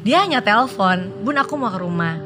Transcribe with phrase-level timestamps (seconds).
[0.00, 2.16] dia hanya telepon bun aku mau ke rumah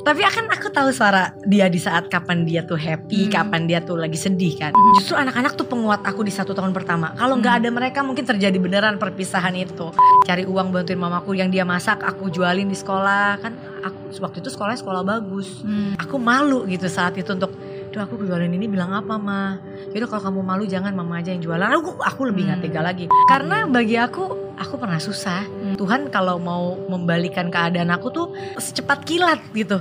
[0.00, 3.32] tapi akan aku tahu suara dia di saat kapan dia tuh happy, Hmm.
[3.42, 4.70] kapan dia tuh lagi sedih kan.
[4.70, 4.94] Hmm.
[4.94, 7.10] Justru anak-anak tuh penguat aku di satu tahun pertama.
[7.18, 7.62] Kalau nggak Hmm.
[7.66, 9.90] ada mereka mungkin terjadi beneran perpisahan itu.
[10.22, 13.58] Cari uang bantuin mamaku yang dia masak, aku jualin di sekolah kan.
[13.82, 15.66] Aku waktu itu sekolahnya sekolah bagus.
[15.66, 15.98] Hmm.
[15.98, 17.50] Aku malu gitu saat itu untuk
[17.86, 19.56] Duh aku jualin ini bilang apa mah
[19.90, 22.66] Yaudah kalau kamu malu jangan mama aja yang jualan Aku, aku lebih nggak Hmm.
[22.68, 24.20] tega lagi Karena bagi aku
[24.52, 28.26] Aku pernah susah Tuhan kalau mau membalikan keadaan aku tuh
[28.56, 29.78] Secepat kilat gitu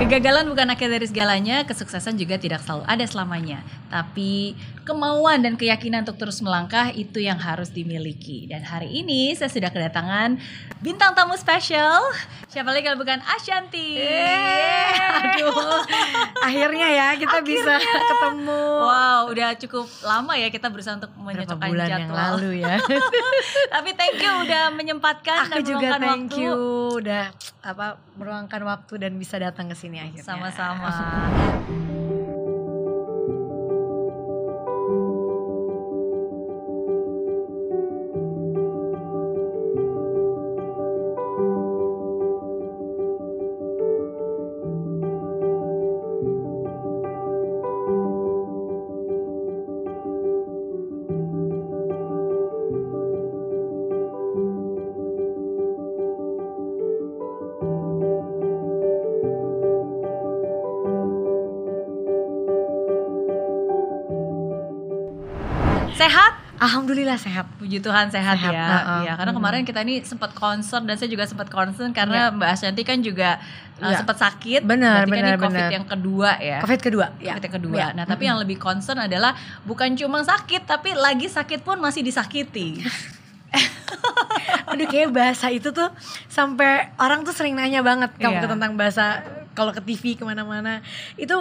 [0.00, 3.60] Kegagalan bukan akhir dari segalanya, kesuksesan juga tidak selalu ada selamanya.
[3.92, 4.56] Tapi
[4.90, 8.44] kemauan dan keyakinan untuk terus melangkah itu yang harus dimiliki.
[8.44, 10.34] Dan hari ini saya sudah kedatangan
[10.78, 12.02] bintang tamu spesial.
[12.50, 14.02] Siapa lagi kalau bukan Ashanti.
[15.22, 15.54] Aduh
[16.40, 21.86] Akhirnya ya kita bisa ketemu Wow, udah cukup lama ya kita berusaha untuk menyocokkan bulan
[21.86, 22.00] jadwal.
[22.00, 22.74] yang lalu ya
[23.74, 26.42] Tapi thank you udah menyempatkan Aku dan juga thank waktu.
[26.42, 26.58] you
[26.98, 31.99] Udah apa meruangkan waktu dan bisa datang ke sini akhirnya Sama-sama.
[66.10, 66.32] Sehat?
[66.60, 68.66] Alhamdulillah sehat Puji Tuhan sehat, Sehat, ya.
[68.68, 69.00] uh-uh.
[69.00, 69.38] Iya, karena Hmm.
[69.40, 73.38] kemarin kita ini sempat concern dan saya juga sempat concern karena Mbak Ashanti kan juga
[73.78, 73.96] uh, Iya.
[73.96, 74.60] sempat sakit.
[74.60, 75.72] Benar, Berarti kan benar, ini COVID benar.
[75.72, 76.58] yang kedua ya.
[76.58, 77.32] Covid kedua ya.
[77.32, 77.76] COVID yang kedua.
[77.78, 77.86] Ya.
[77.94, 78.28] Nah, tapi Mm-mm.
[78.28, 82.82] yang lebih concern adalah bukan cuma sakit tapi lagi sakit pun masih disakiti.
[84.66, 85.88] Aduh kayak bahasa itu tuh
[86.26, 88.42] sampai orang tuh sering nanya banget kamu Iya.
[88.44, 89.04] tuh tentang bahasa
[89.52, 90.78] kalau ke TV ke mana-mana
[91.16, 91.34] itu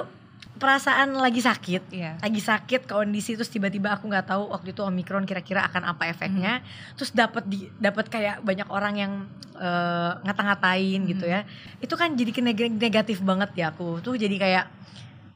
[0.60, 2.20] perasaan lagi sakit Iya.
[2.20, 6.60] lagi sakit kondisi terus tiba-tiba aku nggak tahu waktu itu omikron kira-kira akan apa efeknya
[6.60, 6.94] Hmm.
[6.94, 9.14] terus dapat di dapat kayak banyak orang yang
[9.56, 11.34] eh, ngata-ngatain gitu Hmm.
[11.34, 11.42] ya
[11.80, 14.66] itu kan jadi neg- negatif banget ya aku tuh jadi kayak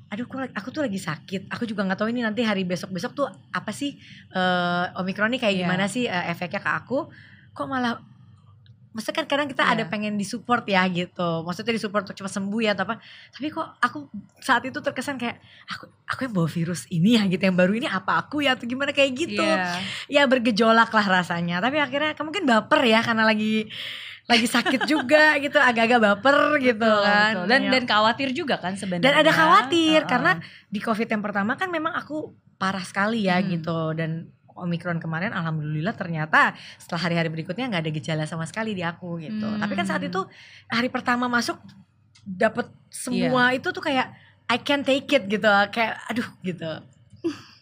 [0.08, 3.26] aduh aku, aku tuh lagi sakit aku juga nggak tahu ini nanti hari besok-besok tuh
[3.50, 3.98] apa sih
[4.30, 5.62] eh, omikron ini kayak Iya.
[5.66, 7.10] gimana sih eh, efeknya ke aku
[7.52, 7.98] kok malah
[8.94, 9.72] Maksudnya kan kadang kita Iya.
[9.74, 13.68] ada pengen disupport ya gitu Maksudnya disupport untuk cepat sembuh ya atau apa Tapi kok
[13.78, 14.06] aku
[14.38, 17.88] saat itu terkesan kayak Aku aku yang bawa virus ini ya gitu Yang baru ini
[17.88, 19.82] apa aku ya atau gimana kayak gitu Iya.
[20.08, 23.66] Ya bergejolak lah rasanya Tapi akhirnya kamu mungkin baper ya Karena lagi
[24.24, 27.48] lagi sakit juga gitu Agak-agak baper gitu Betul, kan betul.
[27.50, 27.72] Dan Ya.
[27.72, 29.04] dan khawatir juga kan sebenarnya.
[29.04, 30.08] Dan ada khawatir Uh-uh.
[30.08, 30.32] karena
[30.66, 33.50] di COVID yang pertama kan memang aku parah sekali ya Hmm.
[33.52, 38.82] gitu dan Omikron kemarin alhamdulillah ternyata setelah hari-hari berikutnya nggak ada gejala sama sekali di
[38.86, 39.46] aku gitu.
[39.46, 39.60] Hmm.
[39.62, 40.22] Tapi kan saat itu
[40.70, 41.58] hari pertama masuk
[42.24, 43.60] dapat semua Iya.
[43.60, 44.08] itu tuh kayak
[44.48, 46.72] I can take it gitu kayak aduh gitu.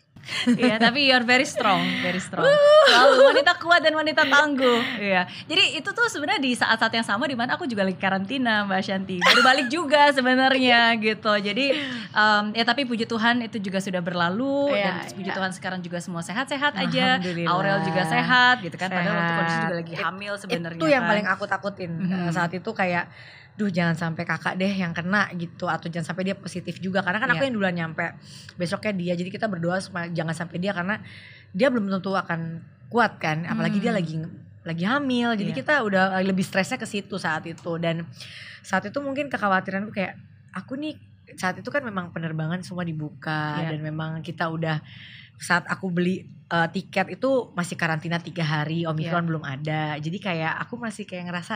[0.48, 2.46] Iya, tapi you're very strong, very strong.
[2.88, 4.80] Selalu wanita kuat dan wanita tangguh.
[4.98, 5.26] Iya.
[5.44, 8.82] Jadi itu tuh sebenarnya di saat-saat yang sama di mana aku juga lagi karantina, Mbak
[8.82, 9.18] Shanti.
[9.20, 11.34] Baru balik juga sebenarnya gitu.
[11.36, 11.66] Jadi
[12.08, 15.36] em, ya tapi puji Tuhan itu juga sudah berlalu Iya, dan puji iya.
[15.36, 17.18] Tuhan sekarang juga semua sehat-sehat aja.
[17.48, 18.88] Aurel juga sehat gitu kan.
[18.88, 19.64] Padahal waktu kondisi Sehat.
[19.64, 20.80] juga lagi hamil sebenarnya.
[20.80, 21.12] Itu yang kan.
[21.12, 22.28] paling aku takutin Mhm.
[22.28, 23.06] Eh, saat itu kayak
[23.52, 27.20] duh jangan sampai kakak deh yang kena gitu atau jangan sampai dia positif juga karena
[27.20, 27.48] kan aku Iya.
[27.52, 28.06] yang duluan nyampe
[28.56, 30.98] besoknya dia jadi kita berdoa supaya jangan sampai dia karena
[31.52, 34.00] dia belum tentu akan kuat kan apalagi dia Hmm.
[34.00, 34.16] lagi
[34.62, 35.58] lagi hamil jadi Iya.
[35.62, 38.08] kita udah lebih stresnya ke situ saat itu dan
[38.62, 40.16] saat itu mungkin kekhawatiranku kayak
[40.54, 40.96] aku nih
[41.34, 43.76] saat itu kan memang penerbangan semua dibuka Iya.
[43.76, 44.80] dan memang kita udah
[45.38, 49.30] saat aku beli eh, tiket itu masih karantina tiga hari omikron Iya.
[49.30, 51.56] belum ada jadi kayak aku masih kayak ngerasa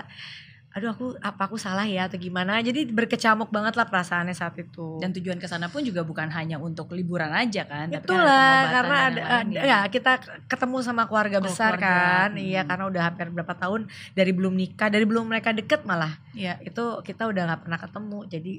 [0.75, 4.99] aduh aku apa aku salah ya atau gimana jadi berkecamuk banget lah perasaannya saat itu
[4.99, 8.27] dan tujuan ke sana pun juga bukan hanya untuk liburan aja kan, tapi kan ada
[8.27, 10.11] itulah karena ada, yang lain ada- ya kita
[10.45, 12.27] ketemu sama keluarga Oh, besar keluarga.
[12.27, 12.69] kan iya Hmm.
[12.69, 13.81] karena udah hampir berapa tahun
[14.11, 16.59] dari belum nikah dari belum mereka deket malah Iya.
[16.59, 18.53] itu kita udah nggak pernah ketemu jadi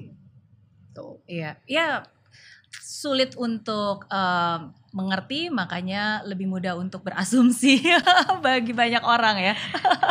[0.91, 2.01] tuh Iya, ya
[2.79, 7.85] sulit untuk em, mengerti, makanya lebih mudah untuk berasumsi
[8.45, 9.53] bagi banyak orang ya.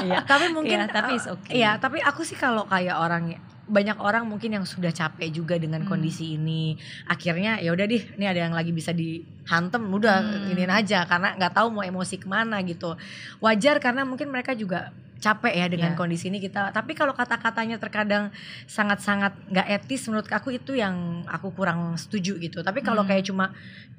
[0.00, 1.52] iya tapi mungkin Iya, tapi eh, okay.
[1.54, 3.34] iya tapi aku sih kalau kayak orang
[3.66, 5.90] banyak orang mungkin yang sudah capek juga dengan Hmm.
[5.90, 10.52] kondisi ini akhirnya ya udah deh ini ada yang lagi bisa dihantem udah Hmm.
[10.54, 12.94] iniin aja karena nggak tahu mau emosi ke mana gitu
[13.40, 14.94] wajar karena mungkin mereka juga
[15.26, 15.98] capek ya dengan Iya.
[15.98, 16.70] kondisi ini kita.
[16.70, 18.30] Tapi kalau kata-katanya terkadang
[18.70, 22.62] sangat-sangat nggak etis menurut aku itu yang aku kurang setuju gitu.
[22.62, 23.10] Tapi kalau Hmm.
[23.10, 23.50] kayak cuma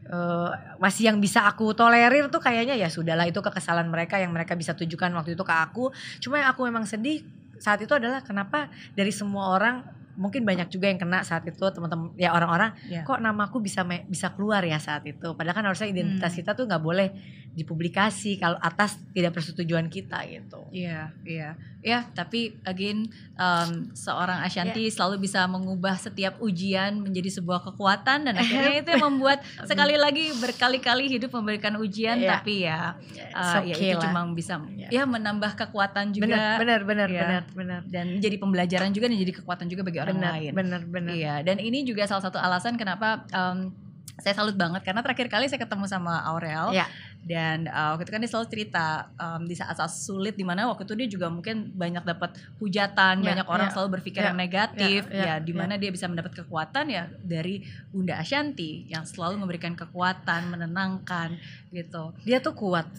[0.07, 4.55] eh, masih yang bisa aku tolerir tuh kayaknya ya sudahlah itu kekesalan mereka yang mereka
[4.55, 5.91] bisa tujukan waktu itu ke aku.
[6.23, 7.27] Cuma yang aku memang sedih
[7.59, 9.83] saat itu adalah kenapa dari semua orang
[10.17, 13.01] mungkin banyak juga yang kena saat itu teman-teman ya orang-orang Iya.
[13.03, 16.39] kok namaku bisa me- bisa keluar ya saat itu padahal kan harusnya identitas Hmm.
[16.39, 17.07] kita tuh nggak boleh
[17.53, 21.49] dipublikasi kalau atas tidak persetujuan kita gitu Iya, iya,
[21.79, 22.05] ya.
[22.07, 28.45] Tapi again, um, seorang Ashanti selalu bisa mengubah setiap ujian menjadi sebuah kekuatan dan akhirnya
[28.81, 32.29] itu yang membuat sekali lagi berkali-kali hidup memberikan ujian, Iya.
[32.31, 32.93] tapi ya,
[33.31, 34.03] uh, ya okay itu lah.
[34.05, 34.87] cuma bisa Iya.
[34.91, 37.21] ya menambah kekuatan juga benar benar benar Iya.
[37.21, 40.51] benar benar dan menjadi pembelajaran juga dan jadi kekuatan juga bagi orang benar lain.
[40.55, 43.71] benar benar Iya, dan ini juga salah satu alasan kenapa um,
[44.17, 46.89] saya salut banget karena terakhir kali saya ketemu sama Aurel Iya.
[47.21, 50.89] dan uh, waktu itu kan dia selalu cerita um, di saat-saat sulit di mana waktu
[50.89, 54.39] itu dia juga mungkin banyak dapat hujatan, Iya, banyak orang iya, selalu berpikir iya, yang
[54.41, 57.61] negatif, iya, iya, ya di mana dia bisa mendapat kekuatan ya dari
[57.93, 61.37] Bunda Ashanti yang selalu memberikan kekuatan, menenangkan
[61.69, 62.15] gitu.
[62.25, 62.89] dia tuh kuat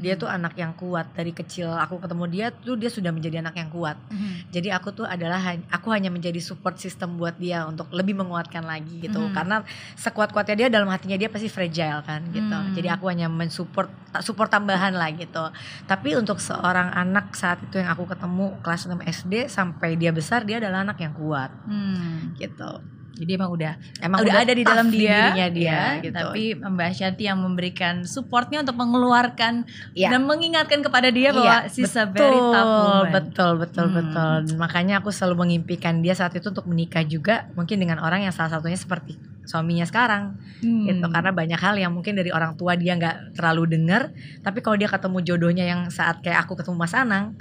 [0.00, 0.20] dia Mhm.
[0.22, 3.70] tuh anak yang kuat dari kecil aku ketemu dia tuh dia sudah menjadi anak yang
[3.70, 4.50] kuat Mhm.
[4.50, 5.38] jadi aku tuh adalah
[5.68, 9.34] aku hanya menjadi support system buat dia untuk lebih menguatkan lagi gitu Mhm.
[9.34, 9.62] karena
[9.94, 12.72] sekuat kuatnya dia dalam hatinya dia pasti fragile kan gitu Hmm.
[12.72, 13.90] jadi aku hanya mensupport
[14.22, 15.50] support tambahan lah gitu
[15.84, 20.46] tapi untuk seorang anak saat itu yang aku ketemu kelas 6 SD sampai dia besar
[20.46, 22.32] dia adalah anak yang kuat Hmm.
[22.38, 23.72] gitu Jadi emang udah
[24.02, 28.02] emang udah, ada di dalam dia, dirinya dia ya, gitu tapi Mbak Shanti yang memberikan
[28.02, 29.62] supportnya untuk mengeluarkan
[29.94, 30.10] Iya.
[30.10, 33.10] dan mengingatkan kepada dia bahwa she's a very tough woman.
[33.14, 33.96] betul betul Hmm.
[34.02, 38.34] betul makanya aku selalu mengimpikan dia saat itu untuk menikah juga mungkin dengan orang yang
[38.34, 39.14] salah satunya seperti
[39.44, 40.88] suaminya sekarang Hmm.
[40.88, 44.10] gitu karena banyak hal yang mungkin dari orang tua dia nggak terlalu dengar
[44.40, 47.38] tapi kalau dia ketemu jodohnya yang saat kayak aku ketemu Mas Anang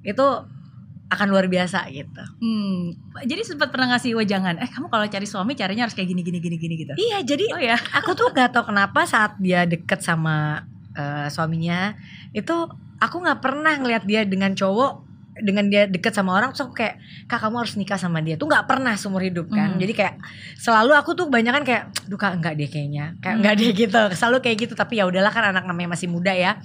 [0.00, 0.26] itu
[1.10, 2.94] akan luar biasa gitu Hmm.
[3.20, 6.38] Jadi sempat pernah ngasih wejangan, eh kamu kalau cari suami caranya harus kayak gini gini
[6.38, 6.92] gini gini gitu.
[6.96, 7.76] iya jadi Oh ya.
[7.98, 10.62] aku tuh gak tahu kenapa saat dia deket sama
[10.92, 11.94] eh, suaminya
[12.30, 12.54] itu
[12.96, 16.98] aku nggak pernah ngelihat dia dengan cowok dengan dia deket sama orang terus aku kayak
[17.24, 19.80] kak kamu harus nikah sama dia tuh nggak pernah seumur hidup kan Hmm.
[19.80, 20.14] jadi kayak
[20.54, 23.40] selalu aku tuh kebanyakan kayak duh kak enggak deh kayaknya kayak Hmm.
[23.40, 26.60] enggak deh gitu selalu kayak gitu tapi ya udahlah kan anak namanya masih muda ya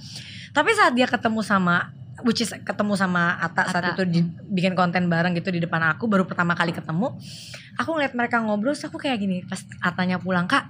[0.52, 3.92] tapi saat dia ketemu sama which is ketemu sama Ata saat Atta.
[3.94, 7.12] itu di- bikin konten bareng gitu di depan aku baru pertama kali ketemu
[7.74, 10.64] aku ngeliat mereka ngobrol terus aku kayak gini pas Atanya pulang kak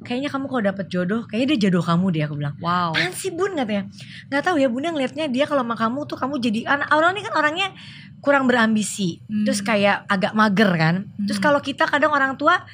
[0.00, 2.90] kayaknya kamu kalau dapet jodoh kayaknya dia jodoh kamu deh aku bilang Wow.
[2.90, 3.86] apaan sih bun katanya
[4.26, 7.22] nggak tahu ya bunda ngelihatnya dia kalau sama kamu tuh kamu jadi anak orang ini
[7.22, 7.68] kan orangnya
[8.18, 9.46] kurang berambisi Hmm.
[9.46, 11.46] terus kayak agak mager kan terus Hmm.
[11.46, 12.66] kalau kita kadang orang tua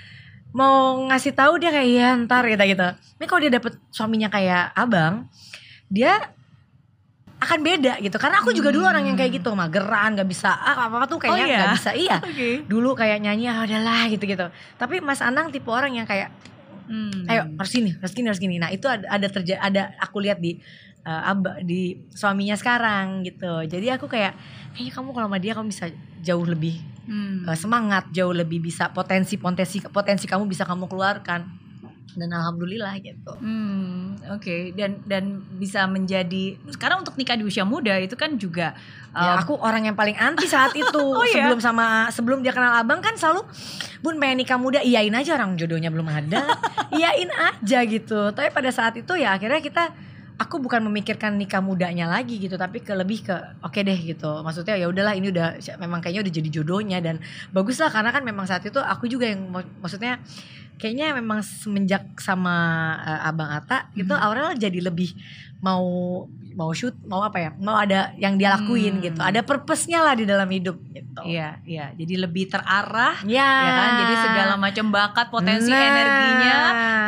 [0.48, 4.72] mau ngasih tahu dia kayak ya ntar gitu gitu ini kalau dia dapet suaminya kayak
[4.72, 5.28] abang
[5.86, 6.32] dia
[7.38, 8.93] akan beda gitu karena aku juga dulu Hmm.
[8.93, 11.58] orang yang kayak gitu mageran nggak bisa ah, apa apa tuh kayaknya Oh, iya?
[11.61, 12.50] nggak bisa iya Oke.
[12.67, 16.35] dulu kayak nyanyi ah udahlah gitu gitu tapi Mas Anang tipe orang yang kayak
[16.88, 17.29] Hmm.
[17.29, 20.40] ayo harus gini harus gini harus gini nah itu ada ada terja ada aku lihat
[20.40, 20.56] di
[21.00, 24.32] eh, aba di suaminya sekarang gitu jadi aku kayak
[24.73, 25.87] kayaknya kamu kalau sama dia kamu bisa
[26.19, 27.44] jauh lebih Hmm.
[27.44, 31.67] eh, semangat jauh lebih bisa potensi potensi potensi kamu bisa kamu keluarkan
[32.16, 33.32] dan alhamdulillah gitu.
[33.37, 34.72] Hmm, oke.
[34.72, 38.72] Dan dan bisa menjadi sekarang untuk nikah di usia muda itu kan juga
[39.12, 41.05] ya um, aku orang yang paling anti saat itu.
[41.28, 41.52] Iya?
[41.52, 43.44] sebelum sama sebelum dia kenal abang kan selalu
[44.00, 46.49] bun pengen nikah muda iyain aja orang jodohnya belum ada.
[46.96, 48.32] Iyain aja gitu.
[48.32, 49.93] Tapi pada saat itu ya akhirnya kita
[50.38, 54.40] aku bukan memikirkan nikah mudanya lagi gitu tapi ke lebih ke oke deh gitu.
[54.40, 57.21] Maksudnya ya udahlah ini udah memang kayaknya udah jadi jodohnya dan
[57.52, 60.23] bagus lah karena kan memang saat itu aku juga yang mak- maksudnya
[60.78, 62.54] kayaknya memang semenjak sama
[63.02, 64.23] eh, abang Ata itu Mhm.
[64.25, 65.11] Aurel jadi lebih
[65.60, 65.86] mau
[66.50, 69.04] mau shoot mau apa ya mau ada yang dia lakuin Hmm.
[69.04, 71.90] gitu ada purpose-nya lah di dalam hidup gitu Iya, iya.
[71.94, 73.90] Jadi lebih terarah ya, ya kan.
[73.98, 75.82] Jadi segala macam bakat, potensi Nah.
[75.82, 76.56] energinya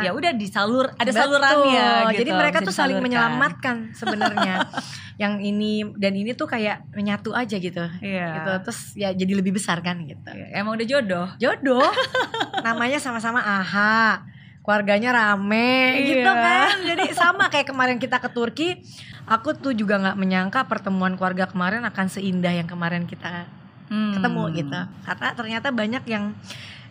[0.01, 1.15] ya udah disalur ada Betul.
[1.15, 2.19] salurannya gitu.
[2.19, 4.67] Jadi mereka bisa tuh saling menyelamatkan sebenarnya.
[5.15, 7.85] yang ini dan ini tuh kayak menyatu aja gitu.
[8.03, 8.27] Iya.
[8.35, 8.51] Gitu.
[8.67, 10.27] Terus ya jadi lebih besar kan gitu.
[10.27, 11.27] Iya, Emang udah jodoh.
[11.37, 11.87] Jodoh.
[12.61, 14.27] namanya sama-sama aha.
[14.61, 16.05] Keluarganya rame Iya.
[16.07, 16.75] gitu kan.
[16.85, 18.69] Jadi sama kayak kemarin kita ke Turki,
[19.25, 23.45] aku tuh juga nggak menyangka pertemuan keluarga kemarin akan seindah yang kemarin kita
[23.87, 24.15] Hmm.
[24.15, 26.31] ketemu gitu karena ternyata banyak yang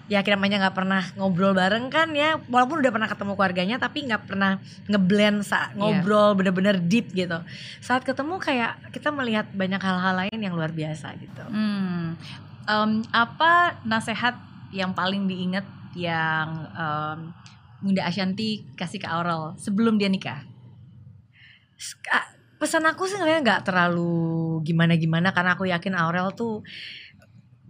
[0.05, 4.05] ya kira namanya nggak pernah ngobrol bareng kan ya walaupun udah pernah ketemu keluarganya tapi
[4.05, 5.81] nggak pernah ngeblend saat Iya.
[5.81, 7.41] ngobrol bener-bener deep gitu
[7.79, 12.21] saat ketemu kayak kita melihat banyak hal-hal lain yang luar biasa gitu Hmm.
[12.63, 14.37] Em, apa nasihat
[14.69, 17.33] yang paling diingat yang em,
[17.81, 20.45] Bunda Ashanti kasih ke Aurel sebelum dia nikah?
[22.13, 22.29] Ah,
[22.61, 26.61] pesan aku sih sebenarnya nggak terlalu gimana-gimana karena aku yakin Aurel tuh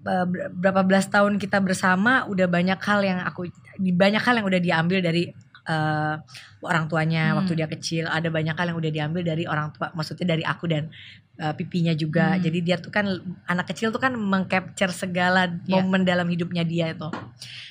[0.02, 3.47] ber- berapa belas tahun kita bersama udah banyak hal yang aku
[3.79, 5.31] banyak hal yang udah diambil dari
[5.62, 6.14] eh,
[6.61, 7.43] orang tuanya Hmm.
[7.43, 10.64] waktu dia kecil ada banyak hal yang udah diambil dari orang tua maksudnya dari aku
[10.64, 10.88] dan
[11.37, 12.43] eh, pipinya juga Hmm.
[12.43, 13.09] jadi dia tuh kan
[13.45, 15.81] anak kecil tuh kan mengcapture segala Iya.
[15.81, 17.09] momen dalam hidupnya dia itu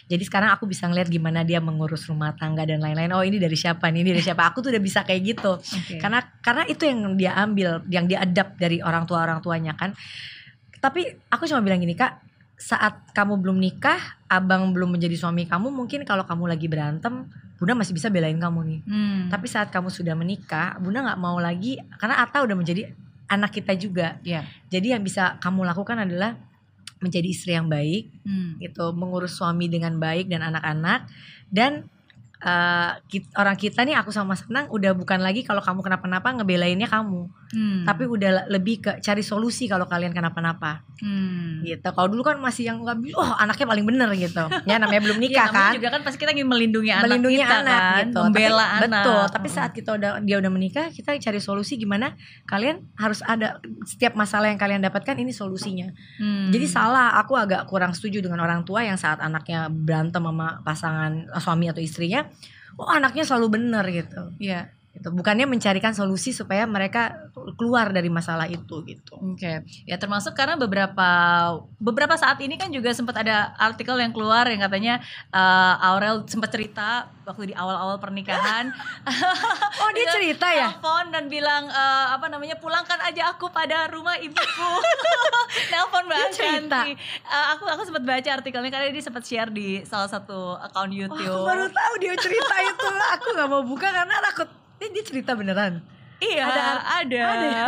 [0.09, 3.53] jadi sekarang aku bisa ngeliat gimana dia mengurus rumah tangga dan lain-lain oh ini dari
[3.53, 6.01] siapa nih ini dari siapa aku tuh udah bisa kayak gitu Oke.
[6.01, 9.93] karena karena itu yang dia ambil yang dia adapt dari orang tua orang tuanya kan
[10.79, 12.25] tapi aku cuma bilang gini kak
[12.57, 17.29] saat kamu belum nikah abang belum menjadi suami kamu mungkin kalau kamu lagi berantem
[17.59, 19.21] bunda masih bisa belain kamu nih Hmm.
[19.27, 22.89] tapi saat kamu sudah menikah bunda nggak mau lagi karena Atta udah menjadi
[23.27, 24.47] anak kita juga Iya.
[24.67, 26.39] jadi yang bisa kamu lakukan adalah
[26.99, 28.55] menjadi istri yang baik Hmm.
[28.57, 31.07] gitu mengurus suami dengan baik dan anak-anak
[31.47, 31.85] dan
[32.39, 36.87] eh, kit- orang kita nih aku sama Senang udah bukan lagi kalau kamu kenapa-napa ngebelainnya
[36.87, 37.81] kamu Hmm.
[37.81, 41.63] tapi udah le- lebih ke cari solusi kalau kalian kenapa-napa Hmm.
[41.63, 45.23] gitu kalau dulu kan masih yang oh anaknya paling bener gitu ya namanya belum Iya,
[45.25, 48.19] nikah namanya kan juga kan pasti kita ingin melindungi anak melindungi kita anak kan, gitu
[48.21, 48.85] membela tapi, anak.
[49.01, 49.55] betul tapi Hmm.
[49.55, 52.13] saat kita udah dia udah menikah kita cari solusi gimana
[52.45, 56.49] kalian harus ada setiap masalah yang kalian dapatkan ini solusinya Hmm.
[56.49, 61.11] Jadi salah, aku agak kurang setuju dengan orang tua yang saat anaknya berantem sama pasangan
[61.35, 62.27] suami atau istrinya,
[62.75, 64.35] oh anaknya selalu benar gitu.
[64.37, 64.67] Iya.
[64.89, 65.13] Gitu.
[65.13, 69.15] Bukannya mencarikan solusi supaya mereka keluar dari masalah itu gitu.
[69.21, 71.09] Oke, ya termasuk karena beberapa
[71.77, 74.99] beberapa saat ini kan juga sempat ada artikel yang keluar yang katanya
[75.31, 78.73] eh, Aurel sempat cerita waktu di awal-awal pernikahan
[79.85, 80.73] Oh dia cerita ya?
[80.73, 84.71] telepon dan bilang eh, apa namanya pulangkan aja aku pada rumah ibuku
[85.71, 86.81] nelpon mbak Dia cerita?
[86.81, 86.91] Ashanti
[87.29, 90.97] Eh, aku aku sempat baca artikelnya karena dia sempat share di salah satu akun Wah,
[90.97, 92.89] YouTube aku baru tahu dia cerita itu.
[93.19, 94.49] Aku nggak mau buka karena takut.
[94.79, 95.83] Ini dia cerita beneran.
[96.19, 97.67] iya Ada- ada, ada ya?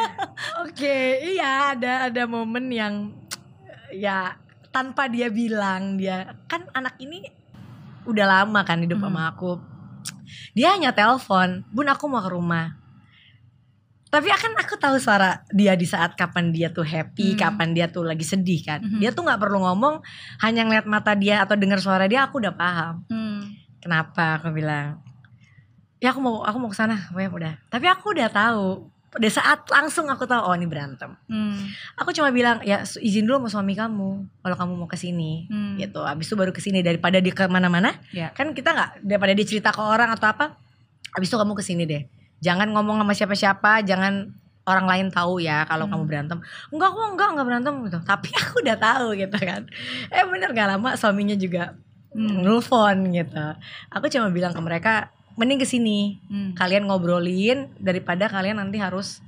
[0.66, 3.10] Oke, iya ada ada momen yang
[3.90, 4.38] ya
[4.70, 7.26] tanpa dia bilang dia kan anak ini
[8.02, 9.10] udah lama kan hidup Hmm.
[9.10, 9.58] sama aku.
[10.54, 12.78] Dia hanya telepon, "Bun, aku mau ke rumah."
[14.06, 17.38] Tapi akan aku tahu suara dia di saat kapan dia tuh happy, Hmm.
[17.38, 18.82] kapan dia tuh lagi sedih kan.
[18.82, 18.98] Mhm.
[18.98, 20.02] Dia tuh nggak perlu ngomong,
[20.42, 23.02] hanya ngeliat mata dia atau dengar suara dia aku udah paham.
[23.06, 23.54] Hmm.
[23.78, 24.98] Kenapa aku bilang?
[26.00, 27.54] Ya aku mau aku mau ke sana, ya udah.
[27.68, 28.88] Tapi aku udah tahu.
[29.10, 31.18] Pada saat langsung aku tahu oh ini berantem.
[31.26, 31.58] Hmm.
[31.98, 35.50] Aku cuma bilang ya izin dulu sama suami kamu kalau kamu mau ke sini.
[35.50, 35.74] Hmm.
[35.76, 35.98] Gitu.
[35.98, 37.98] Abis itu baru ke sini daripada dia ke mana-mana.
[38.14, 38.30] Ya.
[38.30, 40.54] Kan kita nggak daripada dia cerita ke orang atau apa.
[41.10, 42.06] Abis itu kamu ke sini deh.
[42.38, 44.30] Jangan ngomong sama siapa-siapa, jangan
[44.62, 45.98] orang lain tahu ya kalau Hmm.
[45.98, 46.38] kamu berantem.
[46.70, 47.98] Enggak kok, enggak, enggak berantem gitu.
[48.06, 49.62] Tapi aku udah tahu gitu kan.
[50.08, 51.74] Eh bener gak lama suaminya juga
[52.14, 52.46] Hmm.
[52.46, 53.42] nelfon gitu.
[53.90, 56.20] Aku cuma bilang ke mereka mending ke sini.
[56.28, 56.52] Hmm.
[56.52, 59.24] Kalian ngobrolin daripada kalian nanti harus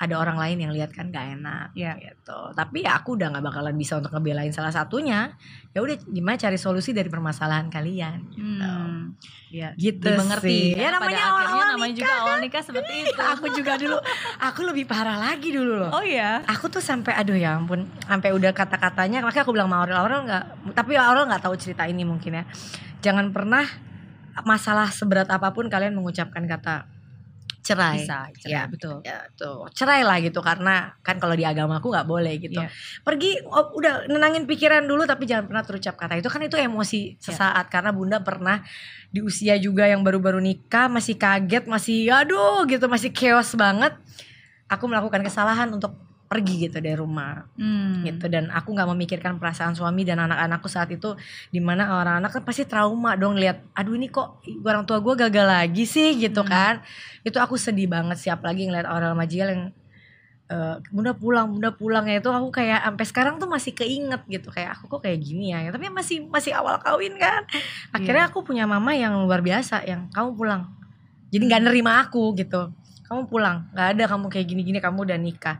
[0.00, 1.92] ada orang lain yang lihat kan gak enak Ya.
[1.92, 2.56] gitu.
[2.56, 5.36] Tapi ya aku udah nggak bakalan bisa untuk ngebelain salah satunya.
[5.76, 8.18] Ya udah gimana cari solusi dari permasalahan kalian.
[8.32, 9.12] Hmm.
[9.52, 10.72] Ya, Gitu dimengerti.
[10.72, 10.80] sih.
[10.80, 13.20] Ya, Pada namanya akhirnya awal-awal namanya juga awal nikah seperti itu.
[13.20, 13.96] aku juga dulu,
[14.40, 15.90] aku lebih parah lagi dulu loh.
[15.92, 16.40] Oh iya.
[16.48, 20.20] Aku tuh sampai aduh ya ampun, sampai udah kata-katanya, makanya aku bilang sama Aurel, Aurel
[20.24, 22.44] nggak, tapi Aurel nggak tahu cerita ini mungkin ya.
[23.04, 23.68] Jangan pernah
[24.46, 26.86] masalah seberat apa pun kalian mengucapkan kata
[27.60, 28.02] cerai.
[28.02, 28.64] Bisa, Ya.
[28.66, 29.04] betul.
[29.04, 32.60] Ya tuh cerai lah gitu karena kan kalau di agama aku nggak boleh gitu.
[32.60, 32.72] Iya.
[33.04, 37.20] Pergi oh, udah nenangin pikiran dulu tapi jangan pernah terucap kata itu kan itu emosi
[37.20, 38.64] sesaat karena bunda pernah
[39.12, 43.92] di usia juga yang baru-baru nikah masih kaget masih aduh gitu masih chaos banget.
[44.70, 47.42] Aku melakukan kesalahan untuk pergi gitu dari rumah.
[47.58, 48.06] Hmm.
[48.06, 48.30] gitu.
[48.30, 51.18] Dan aku nggak memikirkan perasaan suami dan anak-anakku saat itu
[51.50, 55.26] di mana orang anak kan pasti trauma dong lihat aduh ini kok orang tua gue
[55.26, 56.14] gagal lagi sih?
[56.14, 56.46] Gitu Hmm.
[56.46, 56.74] kan.
[57.26, 59.62] Itu aku sedih banget siap lagi ngeliat orang Majial yang
[60.50, 62.06] eh, bunda pulang bunda pulang.
[62.06, 65.50] Ya itu aku kayak sampai sekarang tuh masih keinget gitu kayak aku kok kayak gini
[65.50, 65.66] ya?
[65.74, 67.42] Tapi masih masih awal kawin kan.
[67.90, 70.62] Akhirnya aku punya mama yang luar biasa yang kamu pulang.
[71.34, 72.70] Jadi nggak nerima aku gitu.
[73.10, 75.58] Kamu pulang nggak ada kamu kayak gini-gini kamu udah nikah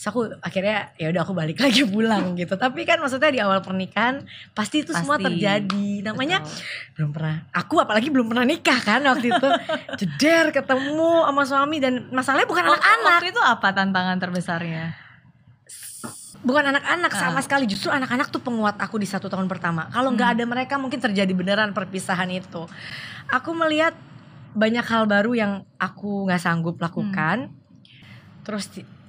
[0.00, 3.60] Terus aku akhirnya ya udah aku balik lagi pulang gitu tapi kan maksudnya di awal
[3.60, 5.28] pernikahan pasti itu semua Pasti.
[5.28, 6.56] terjadi namanya Betul.
[6.96, 9.48] belum pernah aku apalagi belum pernah nikah kan waktu itu
[10.00, 14.84] jeder ketemu sama suami dan masalahnya bukan anak-anak Waktu itu apa tantangan terbesarnya?
[16.40, 17.44] bukan anak-anak sama Ah.
[17.44, 20.36] sekali justru anak-anak tuh penguat aku di satu tahun pertama kalau nggak Hmm.
[20.40, 22.64] ada mereka mungkin terjadi beneran perpisahan itu
[23.28, 23.92] aku melihat
[24.52, 27.52] banyak hal baru yang aku nggak sanggup lakukan
[28.40, 28.99] terus di- a-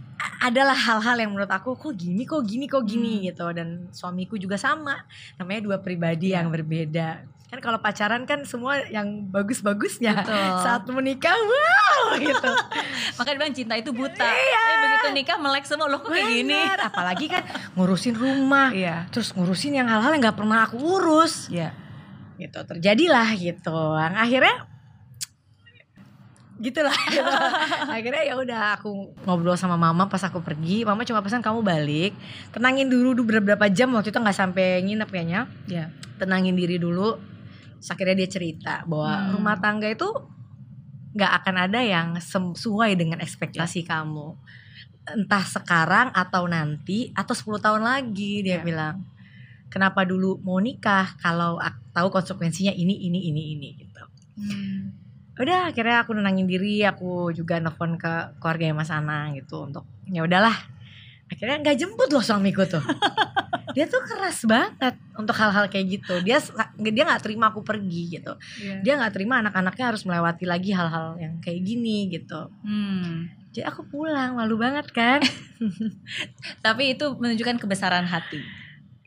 [0.42, 3.26] adalah hal-hal yang menurut aku kok gini kok gini kok gini Hmm.
[3.30, 5.06] gitu dan suamiku juga sama
[5.38, 6.42] namanya dua pribadi Iya.
[6.42, 7.10] yang berbeda
[7.46, 10.40] kan kalau pacaran kan semua yang bagus-bagusnya Betul.
[10.64, 12.48] saat menikah wow gitu
[13.20, 14.24] Makanya dibilang cinta itu buta.
[14.24, 14.62] Iya.
[14.64, 16.56] Tapi begitu nikah melek semua loh kok kayak gini.
[16.80, 17.44] Apalagi kan
[17.76, 19.04] ngurusin rumah Iya.
[19.12, 21.76] terus ngurusin yang hal-hal yang nggak pernah aku urus Iya.
[22.40, 24.16] gitu terjadilah gitu yang
[26.62, 26.80] gitu.
[27.96, 28.90] akhirnya ya udah aku
[29.26, 32.14] ngobrol sama mama pas aku pergi mama cuma pesan kamu balik
[32.50, 35.90] tenangin dulu dulu beberapa jam waktu itu nggak sampai nginep kayaknya Iya.
[36.16, 37.18] tenangin diri dulu
[37.82, 39.30] akhirnya dia cerita bahwa Hmm.
[39.36, 40.06] rumah tangga itu
[41.12, 44.38] nggak akan ada yang sesuai dengan ekspektasi kamu
[45.02, 48.64] entah sekarang atau nanti atau 10 tahun lagi dia Ya.
[48.64, 48.96] bilang
[49.68, 51.58] kenapa dulu mau nikah kalau
[51.90, 55.01] tahu konsekuensinya ini ini ini ini gitu Hmm.
[55.36, 60.22] Udah akhirnya aku nenangin diri aku juga nelfon ke keluarga Mas Ana gitu untuk ya
[60.22, 60.54] udahlah
[61.28, 62.84] akhirnya nggak jemput loh suamiku tuh
[63.76, 66.44] dia tuh keras banget untuk hal-hal kayak gitu dia
[66.78, 68.84] dia nggak terima aku pergi gitu Iya.
[68.84, 73.32] dia nggak terima anak-anaknya harus melewati lagi hal-hal yang kayak gini gitu Hmm.
[73.56, 75.24] jadi aku pulang malu banget kan
[76.66, 78.42] Tapi itu menunjukkan kebesaran hati.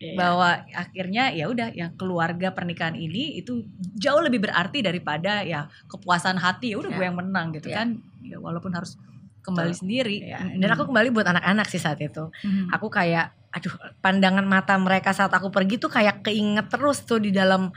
[0.04, 0.14] Iya.
[0.14, 3.64] bahwa akhirnya ya udah yang keluarga pernikahan ini itu
[3.96, 6.96] jauh lebih berarti daripada ya kepuasan hati ya udah Ya.
[6.96, 7.80] gue yang menang gitu Ya.
[7.80, 9.00] kan ya walaupun harus
[9.40, 9.80] kembali Betul.
[9.80, 10.60] sendiri Iya, Mm-mm.
[10.60, 12.68] dan aku kembali buat anak-anak sih saat itu Mhm.
[12.70, 13.70] aku kayak aduh
[14.00, 17.70] pandangan mata mereka saat aku pergi tuh kayak keinget terus tuh di dalam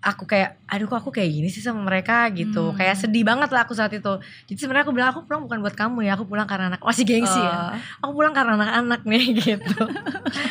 [0.00, 2.74] aku kayak aduh kok aku kayak gini sih sama mereka gitu Hmm.
[2.74, 4.08] kayak sedih banget lah aku saat itu
[4.44, 7.04] jadi sebenarnya aku bilang aku pulang bukan buat kamu ya aku pulang karena anak masih
[7.04, 7.70] gengsi ya Oh.
[8.00, 9.76] aku pulang karena anak-anak nih gitu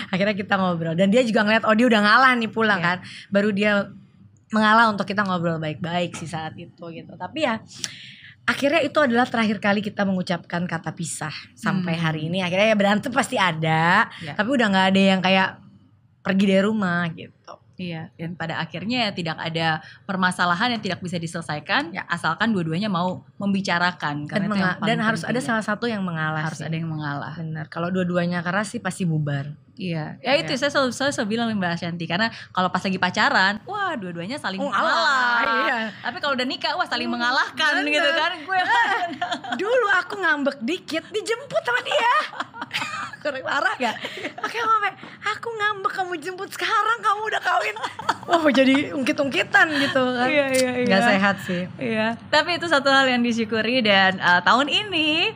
[0.08, 2.86] akhirnya kita ngobrol dan dia juga ngeliat oh dia udah ngalah nih pulang Iya.
[2.86, 3.72] kan baru dia
[4.50, 7.58] mengalah untuk kita ngobrol baik-baik sih saat itu gitu tapi ya
[8.44, 12.04] akhirnya itu adalah terakhir kali kita mengucapkan kata pisah sampai Hmm.
[12.04, 14.34] hari ini akhirnya ya berantem pasti ada Ya.
[14.34, 15.50] tapi udah nggak ada yang kayak
[16.20, 17.34] pergi dari rumah gitu
[17.80, 22.04] Iya, dan pada akhirnya ya tidak ada permasalahan yang tidak bisa diselesaikan, Ya.
[22.06, 24.28] asalkan dua-duanya mau membicarakan.
[24.28, 25.46] dan, menga- dan harus ada ya.
[25.46, 26.68] salah satu yang mengalah harus sih.
[26.68, 27.34] ada yang mengalah.
[27.34, 30.60] benar kalau dua-duanya keras sih pasti bubar Iya, ya itu Iya.
[30.60, 34.60] saya selalu, saya selalu bilang Mbak Ashanti karena kalau pas lagi pacaran, wah dua-duanya saling
[34.60, 35.40] mengalah.
[35.64, 37.96] iya Tapi kalau udah nikah, wah saling Hmm, mengalahkan bener.
[37.96, 38.32] gitu kan.
[38.44, 38.60] Gue
[39.56, 42.12] dulu aku ngambek dikit dijemput sama dia
[43.20, 43.96] kurang parah gak?
[44.42, 44.90] Oke mama,
[45.22, 47.76] aku ngambek kamu jemput sekarang kamu udah kawin.
[48.26, 50.28] Wah jadi ungkit-ungkitan gitu kan.
[50.28, 50.90] Iya, iya, iya.
[50.90, 51.64] Gak sehat sih.
[51.78, 55.36] Iya, tapi itu satu hal yang disyukuri dan uh, tahun ini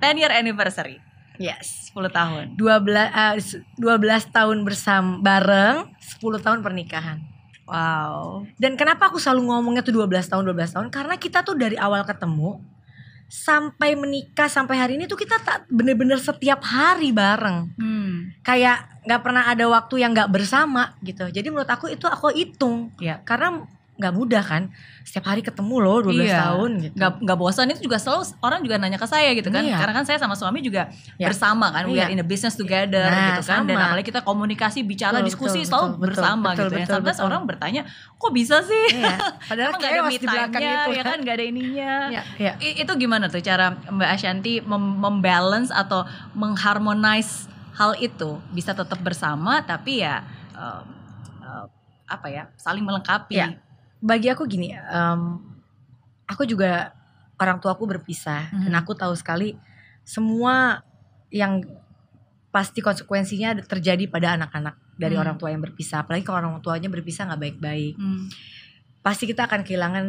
[0.00, 1.02] 10 year anniversary,
[1.36, 1.92] Yes.
[1.92, 2.44] 10 tahun.
[2.56, 3.34] 12 eh,
[3.80, 7.20] 12 tahun bersama bareng, 10 tahun pernikahan.
[7.66, 8.46] Wow.
[8.60, 10.88] Dan kenapa aku selalu ngomongnya tuh 12 tahun 12 tahun?
[10.94, 12.62] Karena kita tuh dari awal ketemu
[13.26, 17.74] sampai menikah sampai hari ini tuh kita tak bener-bener setiap hari bareng.
[17.74, 18.30] Hmm.
[18.46, 21.26] Kayak nggak pernah ada waktu yang nggak bersama gitu.
[21.30, 23.22] Jadi menurut aku itu aku hitung Iya.
[23.26, 24.68] karena nggak mudah kan
[25.00, 26.36] setiap hari ketemu loh 12 Iya.
[26.44, 26.94] tahun gitu.
[26.94, 29.64] Nggak nggak bosan itu juga selalu orang juga nanya ke saya gitu kan.
[29.64, 29.72] Iya.
[29.74, 31.26] Karena kan saya sama suami juga Ya.
[31.26, 31.88] bersama kan.
[31.88, 32.04] We Iya.
[32.04, 33.64] are in a business together Nah, gitu kan.
[33.64, 33.86] Dan sama.
[33.88, 36.78] apalagi kita komunikasi, bicara, Betul, diskusi betul, selalu betul, bersama betul, gitu ya.
[36.78, 37.28] betul, Sometimes betul.
[37.28, 37.82] orang bertanya,
[38.14, 38.86] kok bisa sih?
[38.92, 39.16] Iya.
[39.48, 41.92] Padahal nggak ada di belakang itu ya kan nggak ada ininya.
[42.08, 42.52] Iya, iya.
[42.58, 48.96] I- itu gimana tuh cara Mbak Ashanti mem- membalance atau mengharmonize hal itu bisa tetap
[48.98, 50.84] bersama tapi ya um,
[51.40, 51.64] uh,
[52.06, 53.36] apa ya saling melengkapi.
[53.36, 53.60] Iya.
[54.00, 55.20] Bagi aku gini, em,
[56.28, 56.92] aku juga
[57.36, 58.62] orang tuaku berpisah Mhm.
[58.68, 59.56] dan aku tahu sekali
[60.04, 60.80] semua
[61.28, 61.60] yang
[62.48, 65.22] pasti konsekuensinya terjadi pada anak-anak dari Hmm.
[65.28, 66.00] orang tua yang berpisah.
[66.00, 67.94] Apalagi kalau orang tuanya berpisah nggak baik-baik.
[67.96, 68.28] Hmm.
[69.06, 70.06] pasti kita akan kehilangan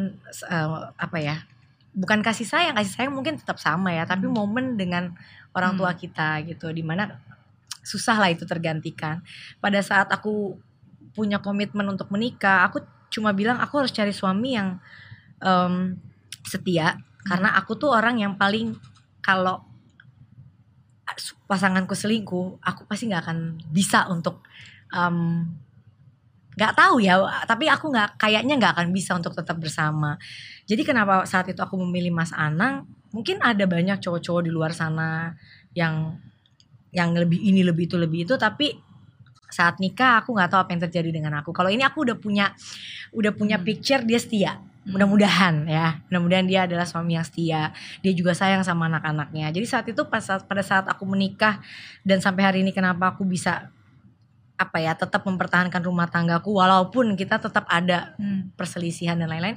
[0.50, 1.46] eh, apa ya
[1.94, 4.34] bukan kasih sayang kasih sayang mungkin tetap sama ya tapi Hmm.
[4.34, 5.14] momen dengan
[5.54, 6.02] orang tua Hmm.
[6.02, 7.22] kita gitu di mana
[7.86, 9.22] susah lah itu tergantikan
[9.62, 10.58] pada saat aku
[11.14, 12.82] punya komitmen untuk menikah aku
[13.14, 14.78] cuma bilang aku harus cari suami yang
[15.42, 15.98] em,
[16.46, 16.98] setia.
[17.28, 18.76] Karena aku tuh orang yang paling
[19.20, 19.68] kalau
[21.48, 23.40] pasanganku selingkuh aku pasti nggak akan
[23.72, 24.44] bisa untuk
[24.92, 25.48] em,
[26.58, 30.18] nggak tahu ya tapi aku nggak kayaknya nggak akan bisa untuk tetap bersama.
[30.68, 32.90] Jadi kenapa saat itu aku memilih Mas Anang?
[33.14, 35.32] Mungkin ada banyak cowok-cowok di luar sana
[35.78, 36.20] yang
[36.92, 38.87] yang lebih ini lebih itu lebih itu tapi
[39.48, 42.52] saat nikah aku nggak tahu apa yang terjadi dengan aku kalau ini aku udah punya
[43.16, 43.66] udah punya Hmm.
[43.66, 44.96] picture dia setia Hmm.
[44.96, 49.86] mudah-mudahan ya mudah-mudahan dia adalah suami yang setia dia juga sayang sama anak-anaknya jadi saat
[49.88, 51.60] itu pas saat- pada saat aku menikah
[52.04, 53.72] dan sampai hari ini kenapa aku bisa
[54.58, 58.52] apa ya tetap mempertahankan rumah tanggaku walaupun kita tetap ada Hmm.
[58.56, 59.56] perselisihan dan lain-lain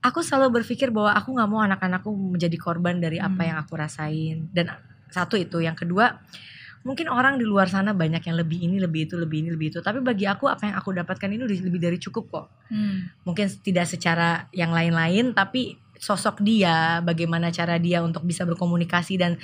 [0.00, 3.48] aku selalu berpikir bahwa aku nggak mau anak-anakku menjadi korban dari apa Hmm.
[3.50, 4.70] yang aku rasain dan
[5.10, 6.22] satu itu yang kedua
[6.86, 9.78] mungkin orang di luar sana banyak yang lebih ini lebih itu lebih ini lebih itu
[9.82, 13.10] tapi bagi aku apa yang aku dapatkan ini udah lebih dari cukup kok Hmm.
[13.26, 19.34] mungkin tidak secara yang lain-lain tapi sosok dia bagaimana cara dia untuk bisa berkomunikasi dan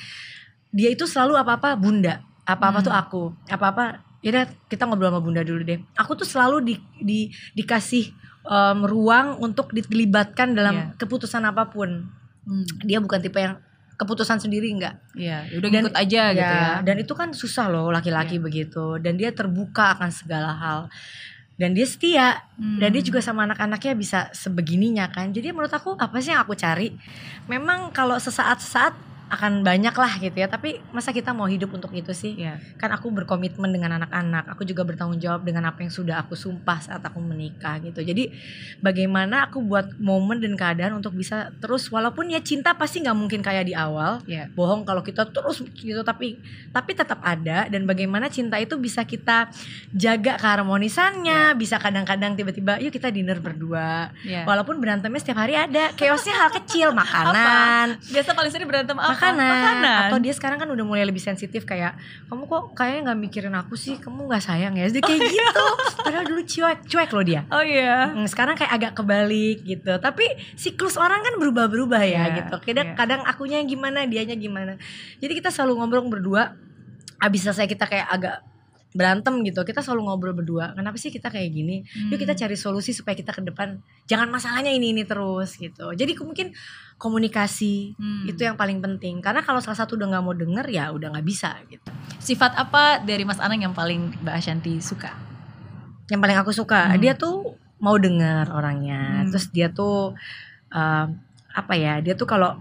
[0.71, 2.87] dia itu selalu apa-apa bunda apa-apa Hmm.
[2.87, 3.85] tuh aku apa-apa
[4.23, 7.19] ya udah kita ngobrol sama bunda dulu deh aku tuh selalu di, di
[7.55, 8.11] dikasih
[8.43, 10.87] em, ruang untuk dilibatkan dalam Iya.
[10.95, 12.07] keputusan apa pun
[12.43, 12.67] Hmm.
[12.83, 13.59] dia bukan tipe yang
[14.03, 16.83] keputusan sendiri enggak Iya, udah Dan- ngikut aja gitu ya.
[16.83, 18.99] dan itu kan susah loh laki-laki begitu.
[18.99, 20.81] Dan dia terbuka akan segala hal.
[21.55, 22.43] Dan dia setia.
[22.59, 22.79] Hmm.
[22.79, 25.31] dan dia juga sama anak-anaknya bisa sebegininya kan.
[25.31, 26.95] Jadi menurut aku apa sih yang aku cari?
[27.47, 28.95] Memang kalau sesaat-sesaat
[29.33, 30.45] akan banyak lah gitu ya.
[30.45, 32.37] Tapi masa kita mau hidup untuk itu sih?
[32.37, 32.61] Iya.
[32.77, 34.53] kan aku berkomitmen dengan anak-anak.
[34.53, 38.05] Aku juga bertanggung jawab dengan apa yang sudah aku sumpah saat aku menikah gitu.
[38.05, 38.29] Jadi
[38.85, 43.41] bagaimana aku buat momen dan keadaan untuk bisa terus walaupun ya cinta pasti nggak mungkin
[43.41, 44.21] kayak di awal.
[44.29, 44.53] Iya.
[44.53, 46.37] bohong kalau kita terus gitu tapi
[46.75, 47.65] tapi tetap ada.
[47.73, 49.49] Dan bagaimana cinta itu bisa kita
[49.97, 51.57] jaga keharmonisannya.
[51.57, 54.13] Bisa kadang-kadang tiba-tiba yuk kita dinner berdua.
[54.27, 54.45] Iya.
[54.45, 55.95] walaupun berantemnya setiap hari ada.
[55.97, 57.97] Chaosnya hal kecil makanan.
[58.13, 59.22] Biasa paling sering berantem apa?
[59.31, 60.01] Makanan.
[60.11, 61.95] atau dia sekarang kan udah mulai lebih sensitif kayak
[62.27, 63.97] kamu kok kayaknya nggak mikirin aku sih?
[64.03, 64.91] Kamu nggak sayang ya?
[64.91, 65.67] Dia kayak gitu.
[66.03, 67.41] Padahal dulu cuek cuek loh dia.
[67.49, 68.11] Oh iya.
[68.11, 69.93] Hmm, sekarang kayak agak kebalik gitu.
[70.03, 70.27] Tapi
[70.59, 72.57] siklus orang kan berubah-berubah ya Iya, gitu.
[72.63, 72.99] Kadang iya.
[72.99, 74.75] kadang akunya yang gimana dianya gimana.
[75.23, 76.55] Jadi kita selalu ngobrol berdua.
[77.23, 78.37] Abis selesai kita kayak agak
[78.93, 82.41] berantem gitu kita selalu ngobrol berdua kenapa sih kita kayak gini yuk kita Hmm.
[82.41, 86.53] cari solusi supaya kita ke depan jangan masalahnya ini ini terus gitu jadi mungkin
[86.97, 88.25] komunikasi Hmm.
[88.27, 91.25] itu yang paling penting karena kalau salah satu udah nggak mau denger ya udah nggak
[91.25, 95.11] bisa gitu Sifat apa dari Mas Anang yang paling Mbak Ashanti suka?
[96.07, 97.01] yang paling aku suka Hmm.
[97.01, 99.29] dia tuh mau dengar orangnya Hmm.
[99.29, 100.13] terus dia tuh
[100.69, 101.07] um,
[101.51, 102.61] apa ya dia tuh kalau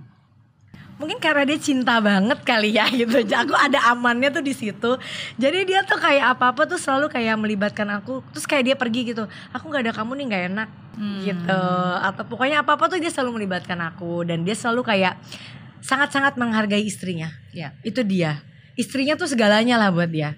[1.02, 3.26] mungkin karena dia cinta banget kali ya gitu.
[3.26, 5.02] Jadi aku ada amannya tuh di situ.
[5.42, 8.22] Jadi dia tuh kayak apa apa tuh selalu kayak melibatkan aku.
[8.30, 9.26] Terus kayak dia pergi gitu.
[9.50, 11.24] Aku nggak ada kamu nih nggak enak Hmm.
[11.24, 11.64] gitu.
[12.04, 14.22] Atau pokoknya apa apa tuh dia selalu melibatkan aku.
[14.22, 15.18] Dan dia selalu kayak
[15.82, 17.34] sangat sangat menghargai istrinya.
[17.50, 17.74] Ya.
[17.82, 18.46] itu dia.
[18.78, 20.38] Istrinya tuh segalanya lah buat dia.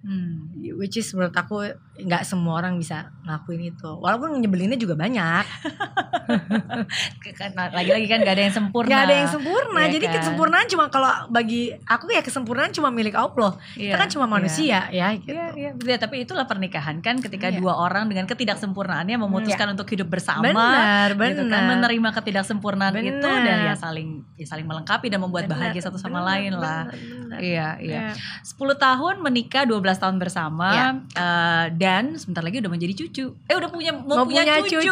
[0.00, 0.48] Hmm.
[0.80, 5.44] which is menurut aku nggak semua orang bisa ngelakuin itu walaupun nyebelinnya juga banyak
[7.32, 8.88] Karena lagi-lagi kan gak ada yang sempurna.
[8.88, 10.14] nggak ada yang sempurna Iya jadi kan?
[10.18, 14.32] kesempurnaan cuma kalau bagi aku ya kesempurnaan cuma milik Allah Iya, kita kan cuma iya.
[14.32, 15.98] manusia ya gitu Iya, iya, betul.
[16.00, 17.58] Tapi itulah pernikahan kan ketika Iya.
[17.58, 20.44] dua orang dengan ketidaksempurnaannya memutuskan untuk hidup bersama.
[20.44, 23.42] benar gitu kan, benar menerima ketidaksempurnaan itu Benar.
[23.42, 26.80] dan ya saling ya saling melengkapi dan membuat Benar, bahagia satu sama benar, lain lah.
[26.86, 27.38] benar, benar.
[27.40, 28.00] Iya, iya.
[28.10, 28.14] Ya.
[28.42, 30.88] 10 tahun menikah, 12 tahun bersama Iya.
[31.14, 33.26] eh, dan sebentar lagi udah menjadi cucu.
[33.44, 34.90] Eh udah punya mau, mau punya cucu,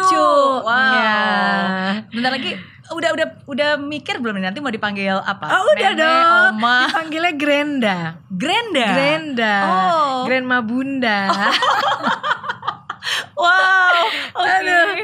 [0.61, 0.93] Wow.
[0.95, 1.19] Ya.
[2.09, 2.51] Bentar lagi
[2.89, 5.45] udah udah udah mikir belum nih nanti mau dipanggil apa?
[5.47, 8.85] Oh udah Nenek, dong Oma, Dipanggilnya Grenda Granda.
[8.89, 10.17] Grenda Oh.
[10.25, 11.19] Grandma Bunda
[13.39, 14.03] Wow.
[14.35, 14.51] Oke.
[14.51, 14.98] Aduh.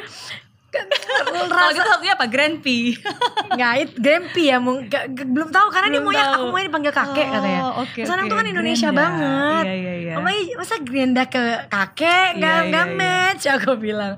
[1.57, 2.25] Kalau gitu satunya apa?
[2.25, 2.77] Grandpi.
[3.59, 6.35] ngait Grandpi ya mung- gak- gak- belum tahu karena dia Belum maunya tahu.
[6.35, 7.61] aku maunya dipanggil kakek katanya.
[7.63, 7.99] Oh, oke.
[7.99, 8.29] Sekarang oke.
[8.29, 9.01] tuh kan Indonesia Granda.
[9.01, 9.63] banget.
[9.63, 10.13] Iya, iya, iya.
[10.17, 12.95] My- masa Grenda ke kakek Iya, nggak iya, nggak iya.
[12.95, 14.13] match aku bilang.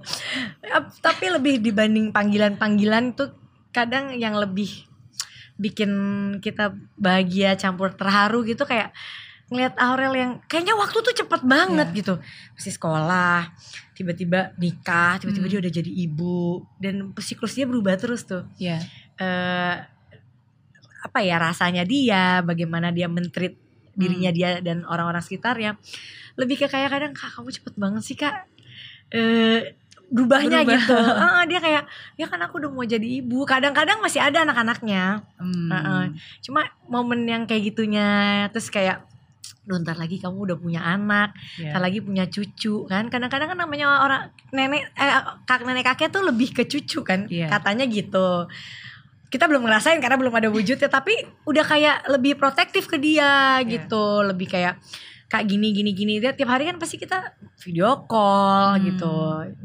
[0.67, 3.29] Ap- Tapi lebih dibanding panggilan-panggilan tuh
[3.69, 4.69] kadang yang lebih
[5.55, 5.91] bikin
[6.37, 8.93] kita bahagia campur terharu gitu kayak
[9.47, 11.97] ngeliat Aurel yang kayaknya waktu tuh cepet banget Iya.
[11.97, 12.13] gitu
[12.53, 13.47] masih sekolah
[13.93, 15.53] tiba-tiba nikah tiba-tiba Hmm.
[15.55, 16.39] dia udah jadi ibu
[16.77, 18.83] dan siklus dia berubah terus tuh Iya.
[19.17, 19.75] eh
[20.97, 23.55] apa ya rasanya dia, bagaimana dia mentreat
[23.95, 24.37] dirinya Hmm.
[24.37, 25.79] dia dan orang-orang sekitarnya.
[26.35, 28.43] Lebih ke kayak kadang kak kamu cepet banget sih kak.
[29.09, 29.77] Eh
[30.11, 30.73] berubahnya Berubah.
[30.75, 30.95] gitu.
[31.23, 31.83] Ah, dia kayak
[32.13, 33.45] ya kan aku udah mau jadi ibu.
[33.45, 35.23] Kadang-kadang masih ada anak-anaknya.
[35.39, 35.69] Hmm.
[35.71, 36.03] Heeh.
[36.43, 38.07] Cuma momen yang kayak gitunya
[38.51, 39.05] terus kayak
[39.63, 43.07] Duh, ntar lagi kamu udah punya anak, ntar lagi punya cucu kan.
[43.07, 45.11] Kadang-kadang kan namanya orang nenek eh,
[45.43, 47.27] kak nenek kakek tuh lebih ke cucu kan.
[47.27, 47.47] Iya.
[47.47, 48.47] Katanya gitu.
[49.27, 51.11] Kita belum ngerasain karena belum ada wujudnya tapi
[51.43, 53.67] udah kayak lebih protektif ke dia Iya.
[53.67, 54.23] gitu.
[54.23, 54.79] Lebih kayak
[55.27, 58.83] kak gini gini gini dia tiap hari kan pasti kita video call Hmm.
[58.87, 59.15] gitu.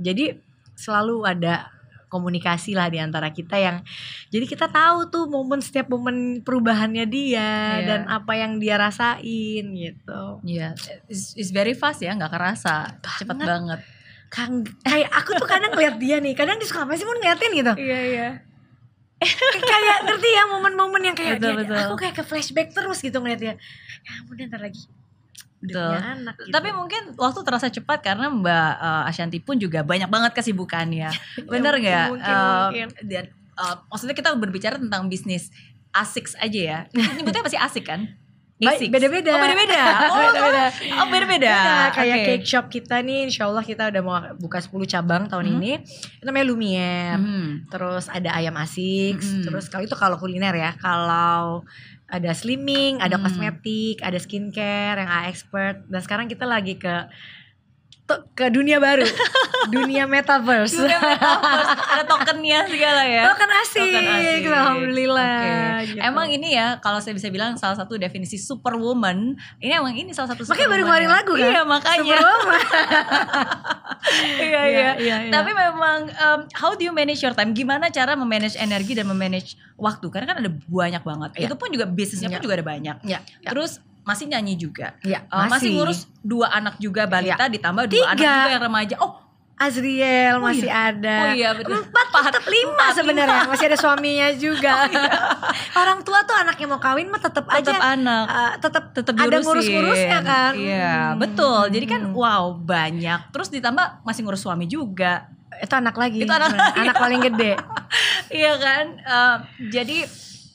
[0.03, 0.35] Jadi
[0.75, 1.71] selalu ada
[2.13, 3.81] komunikasi lah di antara kita yang
[4.29, 7.87] jadi kita tahu tuh momen setiap momen perubahannya dia Iya.
[7.89, 10.23] dan apa yang dia rasain gitu.
[10.45, 10.77] Iya,
[11.09, 13.49] it's, it's very fast ya, nggak kerasa, cepet Banget.
[13.49, 13.81] banget.
[14.29, 17.53] Kang, kayak aku tuh kadang ngeliat dia nih, kadang dia suka apa sih mau ngeliatin
[17.53, 17.73] gitu.
[17.75, 18.29] Iya iya.
[19.63, 21.79] kayak ngerti ya momen-momen yang kayak Betul, dia- betul.
[21.79, 23.55] aku kayak ke flashback terus gitu ngeliat dia.
[24.03, 24.83] Ya ampun ntar lagi
[25.63, 25.95] Betul.
[25.95, 26.51] anak gitu.
[26.51, 31.09] Tapi mungkin waktu terasa cepat karena Mbak eh, Ashanti pun juga banyak banget kesibukannya.
[31.47, 32.07] Bener mungkin, nggak?
[32.11, 32.87] mungkin, Eh, mungkin.
[33.05, 35.55] Dan eh, maksudnya kita berbicara tentang bisnis
[35.91, 36.79] asik aja ya.
[37.17, 38.03] Nyebutnya pasti asik kan?
[38.63, 38.95] A6.
[38.95, 39.35] beda-beda.
[39.35, 39.83] Oh beda-beda.
[40.07, 40.65] Oh, Beda-beda.
[40.95, 41.51] Oh beda-beda.
[41.53, 42.27] Beda, kayak Oke.
[42.29, 45.55] cake shop kita nih Insya Allah kita udah mau buka 10 cabang tahun Mhm.
[45.59, 47.67] ini Itu namanya Lumiere Hmm.
[47.67, 49.43] Terus ada ayam asik Mhm.
[49.43, 51.67] Terus kalau itu kalau kuliner ya Kalau
[52.13, 53.25] ada slimming, ada Hmm.
[53.25, 57.09] kosmetik, ada skincare yang expert Dan sekarang kita lagi ke
[58.33, 59.07] ke dunia baru
[59.63, 63.31] Dunia metaverse Dunia metaverse, ada tokennya segala ya.
[63.31, 64.43] Token asik, Token asik.
[64.51, 65.87] Alhamdulillah Oke.
[65.87, 66.01] gitu.
[66.03, 70.35] Emang ini ya kalau saya bisa bilang salah satu definisi superwoman ini emang ini salah
[70.35, 71.15] satu Makanya baru ngeluarin ya.
[71.15, 72.03] lagu kan Iya makanya.
[72.19, 72.61] Superwoman.
[74.43, 74.91] iya iya.
[74.99, 75.31] iya, iya.
[75.31, 77.55] Tapi memang um, how do you manage your time?
[77.55, 80.11] Gimana cara memanage energi dan memanage waktu?
[80.11, 81.31] Karena kan ada banyak banget.
[81.39, 81.47] Iya.
[81.47, 82.45] Itu pun juga bisnisnya pun Iya.
[82.45, 82.97] juga ada banyak.
[83.07, 83.51] Ya, ya.
[83.55, 84.95] Terus masih nyanyi juga.
[85.01, 85.73] Ya, Uh, masih.
[85.73, 88.11] ngurus dua anak juga balita ditambah dua Tiga.
[88.13, 88.95] anak juga yang remaja.
[88.99, 89.13] Oh,
[89.55, 90.91] Azriel Oh masih iya.
[90.91, 91.17] ada.
[91.21, 91.79] Oh iya, betul.
[91.79, 92.23] Empat, Empat.
[92.27, 93.41] tetap lima sebenarnya.
[93.47, 94.73] Masih ada suaminya juga.
[95.81, 98.25] Orang tua tuh anaknya mau kawin mah tetap tetap aja anak.
[98.27, 100.53] uh, tetap tetap ada ngurus-ngurusnya kan.
[100.53, 101.19] Iya, Hmm.
[101.21, 101.63] betul.
[101.71, 103.31] Jadi kan wow, banyak.
[103.31, 105.31] Terus ditambah masih ngurus suami juga.
[105.55, 106.19] itu anak lagi.
[106.19, 106.79] Itu anak lagi.
[106.81, 107.53] Anak paling gede.
[108.33, 108.85] Iya kan?
[108.97, 109.37] Eh,
[109.69, 110.09] jadi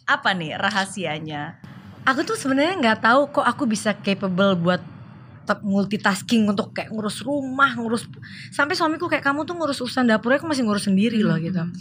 [0.03, 1.61] apa nih rahasianya?
[2.07, 4.79] Aku tuh sebenarnya nggak tahu kok aku bisa capable buat
[5.63, 8.07] multitasking untuk kayak ngurus rumah, ngurus
[8.51, 11.63] sampai suamiku kayak kamu tuh ngurus urusan dapurnya aku masih ngurus sendiri loh gitu.
[11.63, 11.71] Hmm.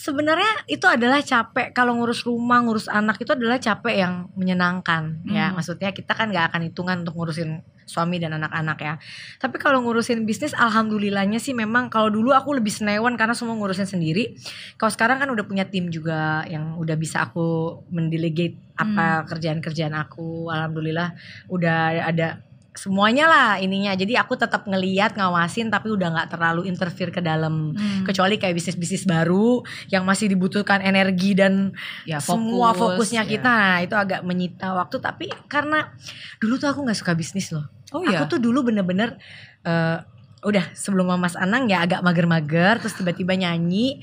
[0.00, 1.76] Sebenarnya itu adalah capek.
[1.76, 5.52] Kalau ngurus rumah ngurus anak itu adalah capek yang menyenangkan ya.
[5.52, 5.60] Hmm.
[5.60, 8.94] maksudnya kita kan nggak akan hitungan untuk ngurusin suami dan anak-anak ya.
[9.42, 13.84] Tapi kalau ngurusin bisnis alhamdulillahnya sih memang kalau dulu aku lebih senewan karena semua ngurusin
[13.84, 14.38] sendiri.
[14.78, 18.96] Kalau sekarang kan udah punya tim juga yang udah bisa aku mendelegate Hmm.
[18.96, 20.48] apa kerjaan-kerjaan aku.
[20.48, 21.12] Alhamdulillah
[21.52, 27.10] udah ada semuanya lah ininya jadi aku tetap ngeliat ngawasin tapi udah nggak terlalu interfere
[27.10, 28.02] ke dalam Hmm.
[28.02, 33.28] kecuali kayak bisnis-bisnis baru yang masih dibutuhkan energi dan ya, semua fokus, fokusnya ya.
[33.28, 35.90] kita nah, itu agak menyita waktu tapi karena
[36.38, 38.16] dulu tuh aku nggak suka bisnis loh Oh iya.
[38.16, 39.18] aku tuh dulu bener-bener
[39.62, 39.98] eh,
[40.40, 44.00] udah sebelum Mas Anang ya agak mager-mager terus tiba-tiba nyanyi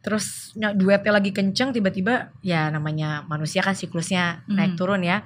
[0.00, 4.78] terus ny- duetnya lagi kenceng tiba-tiba ya namanya manusia kan siklusnya naik Mhm.
[4.78, 5.24] turun ya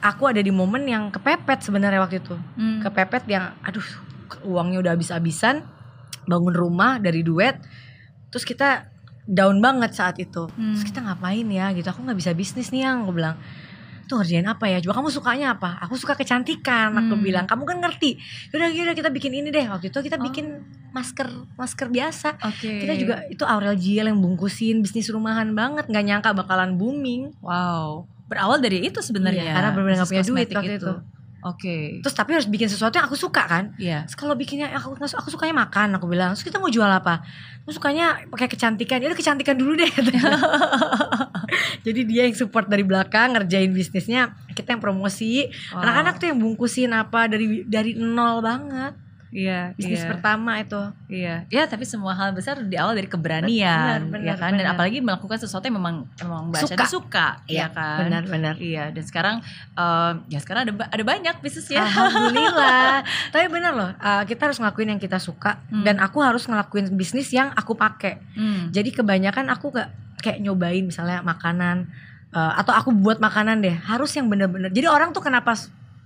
[0.00, 2.80] aku ada di momen yang kepepet sebenarnya waktu itu Hmm.
[2.80, 3.84] kepepet yang aduh
[4.44, 5.64] uangnya udah habis-habisan
[6.24, 7.56] bangun rumah dari duet
[8.28, 8.88] terus kita
[9.24, 10.76] down banget saat itu Hmm.
[10.76, 13.40] terus kita ngapain ya gitu aku nggak bisa bisnis nih yang aku bilang
[14.04, 17.24] tuh ngerjain apa ya coba kamu sukanya apa aku suka kecantikan aku Hmm.
[17.24, 18.20] bilang kamu kan ngerti
[18.52, 20.22] yaudah yaudah kita bikin ini deh waktu itu kita Oh.
[20.22, 20.60] bikin
[20.92, 21.24] masker
[21.56, 22.84] masker biasa Oke.
[22.84, 28.04] kita juga itu Aurel Gel yang bungkusin bisnis rumahan banget nggak nyangka bakalan booming wow.
[28.34, 29.46] Berawal dari itu sebenarnya.
[29.46, 30.94] Iya, karena bener-bener nggak punya duit waktu itu.
[31.44, 32.00] Oke.
[32.00, 34.08] terus tapi harus bikin sesuatu yang aku suka kan Iya.
[34.08, 37.20] Terus kalau bikinnya aku aku sukanya makan aku bilang terus kita mau jual apa
[37.60, 39.84] aku sukanya pakai kecantikan ya udah kecantikan dulu deh
[41.84, 45.84] jadi dia yang support dari belakang ngerjain bisnisnya kita yang promosi Wow.
[45.84, 48.96] anak-anak tuh yang bungkusin apa dari dari nol banget
[49.34, 49.74] Iya.
[49.74, 50.10] bisnis iya.
[50.14, 50.78] pertama itu
[51.10, 54.54] Iya, ya tapi semua hal besar di awal dari Benar, keberanian, benar, ya kan?
[54.54, 54.78] Dan benar.
[54.78, 56.84] apalagi melakukan sesuatu yang memang memang Mbak Suka.
[56.86, 58.06] Suka, ya kan?
[58.06, 59.36] benar-benar Iya, dan sekarang
[59.74, 61.82] em, ya sekarang ada ada banyak bisnis ya.
[61.82, 63.02] Alhamdulillah
[63.34, 65.82] tapi benar loh uh, kita harus ngelakuin yang kita suka Hmm.
[65.82, 68.70] dan aku harus ngelakuin bisnis yang aku pakai Hmm.
[68.70, 69.90] Jadi kebanyakan aku gak
[70.22, 71.90] kayak nyobain misalnya makanan
[72.30, 74.70] eh, atau aku buat makanan deh harus yang bener-bener.
[74.70, 75.52] Jadi orang tuh kenapa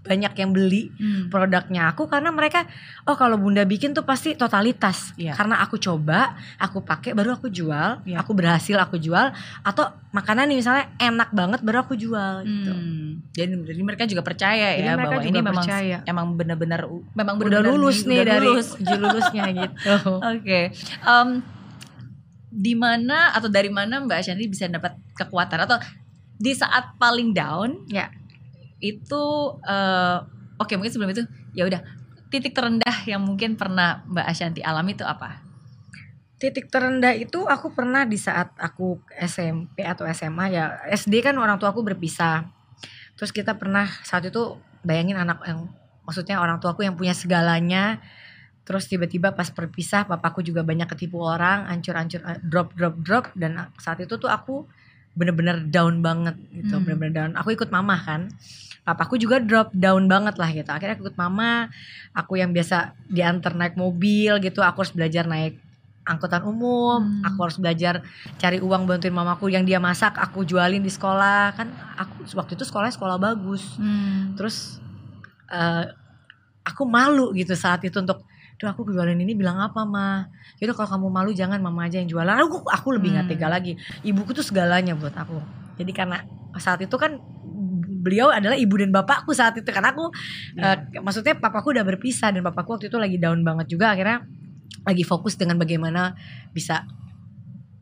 [0.09, 1.29] banyak yang beli Hmm.
[1.29, 2.65] produknya aku karena mereka
[3.05, 5.13] oh kalau bunda bikin tuh pasti totalitas.
[5.15, 5.37] Iya.
[5.37, 8.17] Karena aku coba, aku pakai baru aku jual, Iya.
[8.19, 9.29] aku berhasil aku jual
[9.61, 12.73] atau makanan nih misalnya enak banget baru aku jual gitu.
[12.73, 13.21] Hmm.
[13.31, 15.97] Jadi, jadi mereka juga percaya Jadi ya mereka bahwa ini memang percaya.
[16.03, 16.81] emang benar-benar
[17.13, 18.69] memang benar-benar lulus nih udah dari lulus.
[19.05, 19.95] lulusnya gitu.
[20.19, 20.61] Oke.
[21.05, 21.29] Em,
[22.49, 25.77] di mana atau dari mana Mbak Shanti bisa dapat kekuatan atau
[26.35, 28.09] di saat paling down Ya.
[28.79, 29.25] Itu
[29.67, 30.19] eh,
[30.59, 31.23] oke mungkin sebelum itu
[31.55, 31.81] ya udah
[32.29, 35.49] titik terendah yang mungkin pernah Mbak Ashanti alami itu apa?
[36.39, 41.59] titik terendah itu aku pernah di saat aku SMP atau SMA ya SD kan orang
[41.59, 42.47] tua aku berpisah
[43.19, 44.55] terus kita pernah saat itu
[44.87, 45.67] bayangin anak yang
[46.07, 47.99] maksudnya orang tuaku yang punya segalanya
[48.63, 53.75] terus tiba-tiba pas berpisah papaku juga banyak ketipu orang ancur-ancur eh, drop drop drop dan
[53.83, 54.71] saat itu tuh aku
[55.19, 56.85] bener-bener down banget gitu Hmm.
[56.87, 57.31] bener-bener down.
[57.35, 58.31] Aku ikut mama kan
[58.87, 60.71] papaku juga drop down banget lah gitu.
[60.71, 61.67] Akhirnya aku ikut mama
[62.15, 65.59] aku yang biasa diantar naik mobil gitu aku harus belajar naik
[66.09, 67.21] angkutan umum Hmm.
[67.21, 68.01] aku harus belajar
[68.41, 71.53] cari uang bantuin mamaku yang dia masak aku jualin di sekolah.
[71.53, 73.77] Kan aku waktu itu sekolahnya sekolah bagus.
[74.39, 74.79] Terus
[75.51, 75.85] eh,
[76.63, 78.23] aku malu gitu saat itu untuk
[78.59, 80.27] Duh aku jualan ini bilang apa mah
[80.59, 81.63] Yaudah kalau kamu malu jangan.
[81.63, 82.35] Mama aja yang jualan.
[82.43, 83.31] Aku, aku lebih Hmm.
[83.31, 83.79] tega lagi.
[84.03, 85.39] Ibuku tuh segalanya buat aku.
[85.79, 86.27] Jadi karena
[86.59, 87.23] saat itu kan
[88.03, 89.71] beliau adalah ibu dan bapakku saat itu.
[89.71, 90.11] Karena aku
[90.59, 90.75] Iya.
[90.91, 93.95] eh, maksudnya papaku udah berpisah dan papaku waktu itu lagi down banget juga.
[93.95, 94.27] Akhirnya
[94.83, 96.19] lagi fokus dengan bagaimana
[96.51, 96.83] bisa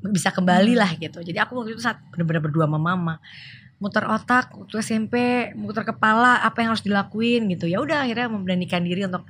[0.04, 0.80] bisa kembali Hmm.
[0.84, 1.18] lah gitu.
[1.24, 3.16] Jadi aku waktu itu saat benar-benar berdua sama mama
[3.76, 5.14] muter otak waktu SMP
[5.52, 7.64] muter kepala apa yang harus dilakuin gitu.
[7.64, 9.24] Ya udah akhirnya memberanikan diri untuk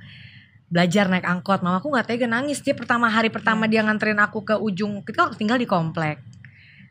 [0.67, 1.59] belajar naik angkot.
[1.59, 2.59] Mamaku nggak tega nangis.
[2.59, 3.71] Dia pertama hari pertama Hmm.
[3.71, 6.19] dia nganterin aku ke ujung kita tinggal di komplek.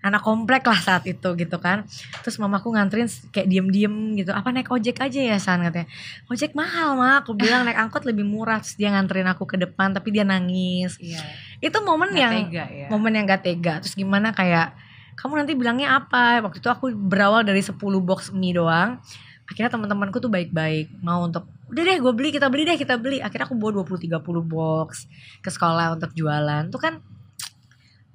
[0.01, 1.83] Anak komplek lah saat itu gitu kan.
[2.23, 4.31] Terus mamaku nganterin kayak diem-diem gitu.
[4.31, 5.61] Apa naik ojek aja ya San?
[5.61, 5.89] katanya.
[6.27, 8.63] Ojek mahal mah aku bilang naik angkot lebih murah.
[8.63, 10.95] Terus dia nganterin aku ke depan tapi dia nangis.
[10.97, 11.21] Iya.
[11.59, 12.87] itu momen Nggak yang tega ya.
[12.87, 13.75] momen yang gak tega.
[13.81, 14.77] Terus gimana kayak
[15.17, 16.45] kamu nanti bilangnya apa?
[16.45, 19.01] Waktu itu aku berawal dari 10 box mie doang.
[19.49, 23.19] Akhirnya teman-temanku tuh baik-baik mau untuk udah deh gue beli kita beli deh kita beli
[23.19, 26.95] akhirnya aku bawa 20-30 box ke sekolah untuk jualan tuh kan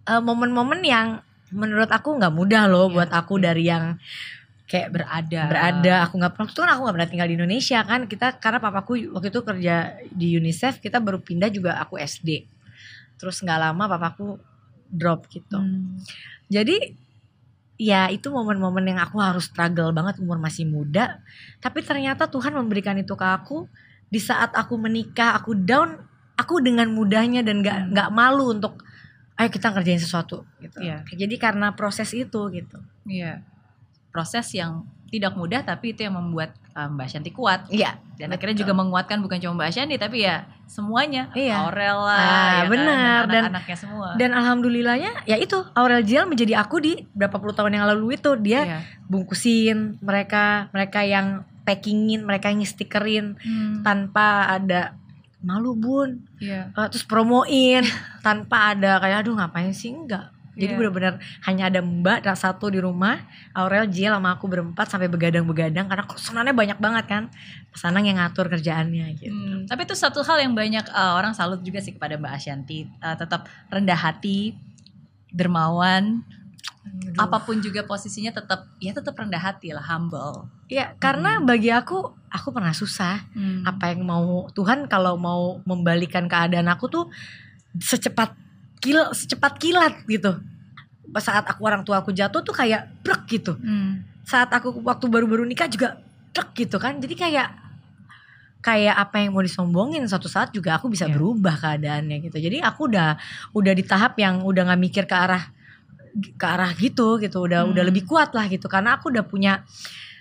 [0.07, 1.07] eh, momen-momen yang
[1.51, 3.43] menurut aku nggak mudah loh Iya, buat aku iya.
[3.43, 3.85] dari yang
[4.71, 5.41] kayak ber- berada.
[5.51, 8.59] berada aku nggak pernah itu kan aku nggak pernah tinggal di Indonesia kan kita karena
[8.63, 9.75] papaku waktu itu kerja
[10.07, 12.47] di UNICEF kita baru pindah juga aku SD
[13.19, 14.39] terus nggak lama papaku
[14.87, 15.99] drop gitu Hmm.
[16.47, 16.95] jadi
[17.81, 21.17] ya itu momen-momen yang aku harus struggle banget umur masih muda
[21.57, 23.65] tapi ternyata Tuhan memberikan itu ke aku
[24.05, 25.97] di saat aku menikah aku down
[26.37, 27.89] aku dengan mudahnya dan nggak Hmm.
[27.97, 28.85] nggak malu untuk
[29.33, 31.01] ayo kita ngerjain sesuatu gitu Iya.
[31.09, 32.77] jadi karena proses itu gitu
[33.09, 33.41] Iya.
[34.13, 38.37] Proses yang tidak mudah tapi itu yang membuat um, Mbak Shanti kuat iya dan Betul.
[38.37, 41.55] akhirnya juga menguatkan bukan cuma Mbak Shanti tapi ya semuanya Iya.
[41.61, 42.91] Aurel lah Ah, ya kan, benar.
[43.21, 47.51] dan Dan- anak-anaknya semua dan alhamdulillahnya ya itu Aurel Jial menjadi aku di berapa puluh
[47.51, 48.79] tahun yang lalu itu dia Iya.
[49.05, 54.97] bungkusin mereka mereka yang packingin mereka yang stikerin Hmm, tanpa ada
[55.39, 56.69] malu bun iya.
[56.69, 57.81] Eh, terus promoin
[58.19, 60.29] tanpa ada kayak aduh ngapain sih enggak
[60.61, 60.77] jadi Iya.
[60.77, 65.89] benar-benar hanya ada mbak dan satu di rumah Aurel Jial sama aku berempat sampai begadang-begadang
[65.89, 67.23] karena pesanannya banyak banget kan
[67.67, 71.59] pesanan yang ngatur kerjaannya gitu Hmm, tapi itu satu hal yang banyak uh, orang salut
[71.59, 74.53] juga sih kepada Mbak Ashanti Uh, tetap rendah hati
[75.29, 76.21] dermawan
[76.81, 77.13] Aduh.
[77.15, 81.45] apa pun juga posisinya tetap ya tetap rendah hati lah humble ya karena Hmm.
[81.45, 81.97] bagi aku
[82.27, 83.61] aku pernah susah Hmm.
[83.63, 87.05] apa yang mau Tuhan kalau mau membalikan keadaan aku tuh
[87.77, 88.33] secepat
[88.81, 90.41] kil secepat kilat gitu
[91.17, 94.05] saat aku orang tua aku jatuh tuh kayak brek gitu Hmm.
[94.21, 97.47] saat aku waktu baru-baru nikah juga brek gitu kan jadi kayak
[98.61, 101.17] kayak apa yang mau disombongin suatu saat juga aku bisa Iya.
[101.17, 103.17] berubah keadaannya gitu jadi aku udah
[103.51, 105.49] udah di tahap yang udah nggak mikir ke arah
[106.13, 107.73] ke arah gitu gitu udah Hmm.
[107.73, 109.65] udah lebih kuat lah gitu karena aku udah punya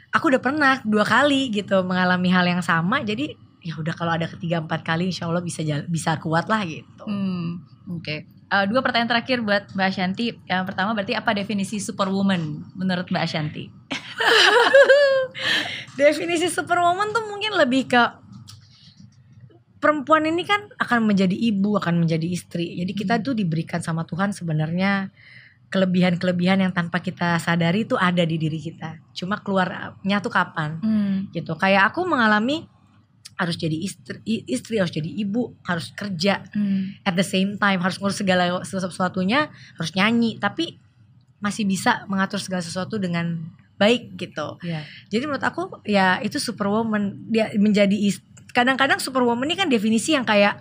[0.08, 4.24] aku udah pernah dua kali gitu mengalami hal yang sama jadi ya udah kalau ada
[4.24, 7.60] ketiga empat kali insya Allah bisa bisa kuat lah gitu Hmm,
[7.92, 8.24] Oke.
[8.50, 10.34] Uh, dua pertanyaan terakhir buat Mbak Ashanti.
[10.44, 13.70] Yang pertama berarti apa definisi superwoman menurut Mbak Ashanti?
[15.94, 18.02] definisi superwoman tuh mungkin lebih ke
[19.80, 23.24] perempuan ini kan akan menjadi ibu akan menjadi istri jadi kita Hmm.
[23.24, 25.08] tuh diberikan sama Tuhan sebenarnya
[25.70, 31.16] kelebihan-kelebihan yang tanpa kita sadari itu ada di diri kita cuma keluarnya tuh kapan Hmm.
[31.32, 32.68] gitu kayak aku mengalami
[33.40, 36.92] harus jadi istri istri harus jadi ibu harus kerja Hmm.
[37.02, 40.76] at the same time harus ngurus segala sesuatunya harus nyanyi tapi
[41.40, 43.40] masih bisa mengatur segala sesuatu dengan
[43.74, 44.84] baik gitu Ya.
[45.08, 47.96] jadi menurut aku ya itu superwoman dia menjadi
[48.52, 50.60] kadang-kadang superwoman ini kan definisi yang kayak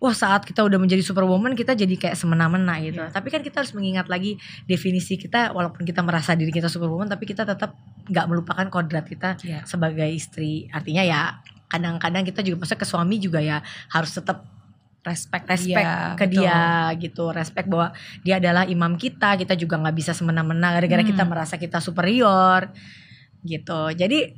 [0.00, 3.00] wah saat kita udah menjadi superwoman kita jadi kayak semena-mena gitu.
[3.00, 3.08] Iya.
[3.08, 7.24] Tapi kan kita harus mengingat lagi definisi kita walaupun kita merasa diri kita superwoman tapi
[7.24, 7.72] kita tetap
[8.06, 9.64] nggak melupakan kodrat kita Iya.
[9.64, 10.68] sebagai istri.
[10.68, 11.40] Artinya ya
[11.74, 13.58] kadang-kadang kita juga maksudnya ke suami juga ya
[13.90, 14.46] harus tetap
[15.04, 16.32] Respect, respect dia, ke betul.
[16.40, 16.60] dia
[16.96, 17.92] gitu respect bahwa
[18.24, 21.12] dia adalah imam kita kita juga nggak bisa semena-mena gara-gara Hmm.
[21.12, 22.72] kita merasa kita superior
[23.44, 24.32] gitu jadi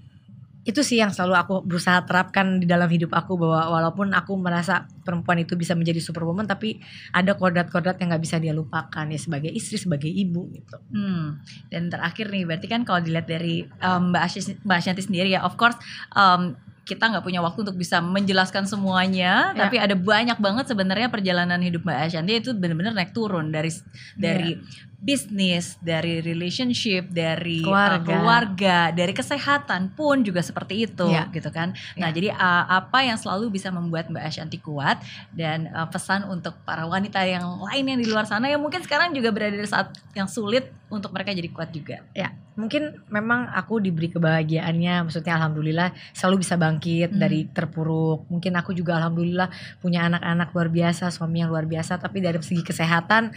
[0.66, 4.90] itu sih yang selalu aku berusaha terapkan di dalam hidup aku bahwa walaupun aku merasa
[5.06, 6.82] perempuan itu bisa menjadi superwoman tapi
[7.14, 11.38] ada kodrat-kodrat yang nggak bisa dia lupakan ya sebagai istri sebagai ibu gitu Hmm.
[11.70, 15.46] Dan terakhir nih, berarti kan kalau dilihat dari um, Mbak, Asy- Mbak Ashanti sendiri ya,
[15.46, 15.78] of course
[16.10, 19.66] um, kita nggak punya waktu untuk bisa menjelaskan semuanya, Ya.
[19.66, 23.74] tapi ada banyak banget sebenarnya perjalanan hidup Mbak Ashanti itu benar-benar naik turun dari
[24.14, 24.54] dari
[24.96, 28.00] bisnis, dari relationship, dari uh, Keluarga.
[28.08, 31.28] keluarga, dari kesehatan pun juga seperti itu, Ya.
[31.30, 31.76] gitu kan.
[31.94, 32.14] Nah, Ya.
[32.16, 34.98] jadi uh, apa yang selalu bisa membuat Mbak Ashanti kuat
[35.30, 39.12] dan uh, pesan untuk para wanita yang lain yang di luar sana yang mungkin sekarang
[39.12, 41.98] juga berada di saat yang sulit untuk mereka jadi kuat juga.
[42.14, 47.20] ya mungkin memang aku diberi kebahagiaannya maksudnya alhamdulillah selalu bisa bangkit Hmm.
[47.20, 52.24] dari terpuruk mungkin aku juga alhamdulillah punya anak-anak luar biasa suami yang luar biasa tapi
[52.24, 53.28] dari segi kesehatan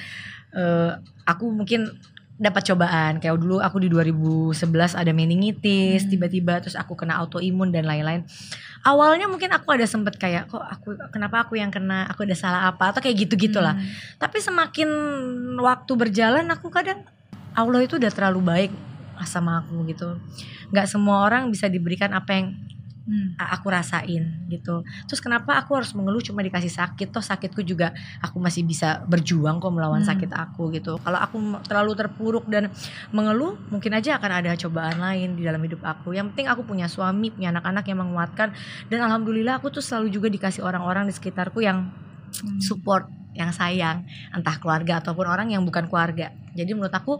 [0.53, 0.91] eh,
[1.25, 1.89] aku mungkin
[2.39, 6.11] dapat cobaan kayak dulu aku di 2011 ada meningitis Hmm.
[6.15, 8.23] tiba-tiba terus aku kena autoimun dan lain-lain.
[8.87, 12.07] Awalnya mungkin aku ada sempet kayak kok aku kenapa aku yang kena?
[12.07, 12.95] Aku ada salah apa?
[12.95, 13.83] Atau kayak gitu gitulah Hmm.
[14.15, 14.87] tapi semakin
[15.59, 17.03] waktu berjalan aku kadang
[17.51, 18.71] Allah itu udah terlalu baik
[19.27, 20.15] sama aku gitu.
[20.71, 22.55] Nggak semua orang bisa diberikan apa yang
[23.09, 23.33] Hmm.
[23.41, 24.85] aku rasain gitu.
[25.09, 27.09] Terus kenapa aku harus mengeluh cuma dikasih sakit?
[27.09, 27.89] Toh sakitku juga
[28.21, 30.13] aku masih bisa berjuang kok melawan Hmm.
[30.13, 31.01] sakit aku gitu.
[31.01, 32.69] Kalau aku terlalu terpuruk dan
[33.09, 36.13] mengeluh, mungkin aja akan ada cobaan lain di dalam hidup aku.
[36.13, 38.53] Yang penting aku punya suami, punya anak-anak yang menguatkan
[38.93, 41.89] dan alhamdulillah aku tuh selalu juga dikasih orang-orang di sekitarku yang
[42.29, 42.61] Hmm.
[42.61, 46.29] support, yang sayang, entah keluarga ataupun orang yang bukan keluarga.
[46.53, 47.17] Jadi menurut aku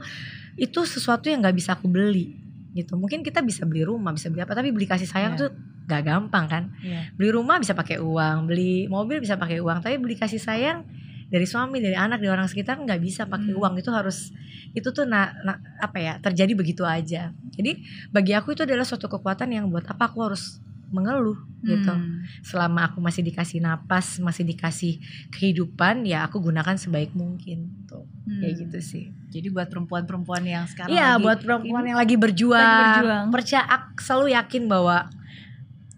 [0.53, 2.93] itu sesuatu yang nggak bisa aku beli gitu.
[2.93, 5.41] Mungkin kita bisa beli rumah, bisa beli apa, tapi beli kasih sayang Iya.
[5.41, 5.49] tuh
[5.85, 7.09] gak gampang kan Iya.
[7.17, 10.85] beli rumah bisa pakai uang beli mobil bisa pakai uang tapi beli kasih sayang
[11.25, 13.57] dari suami dari anak dari orang sekitar nggak bisa pakai Hmm.
[13.57, 14.29] uang itu harus
[14.69, 17.71] itu tuh na, na- apa ya terjadi begitu aja jadi
[18.07, 22.23] bagi aku itu adalah suatu kekuatan yang buat apa aku harus mengeluh gitu Hmm.
[22.41, 24.97] selama aku masih dikasih napas masih dikasih
[25.29, 28.39] kehidupan ya aku gunakan sebaik mungkin tuh Hmm.
[28.39, 32.81] kayak gitu sih Jadi buat perempuan-perempuan yang sekarang Iya buat perempuan yang lagi berjuang, Lagi
[32.99, 33.25] berjuang.
[33.29, 34.97] percaya aku selalu yakin bahwa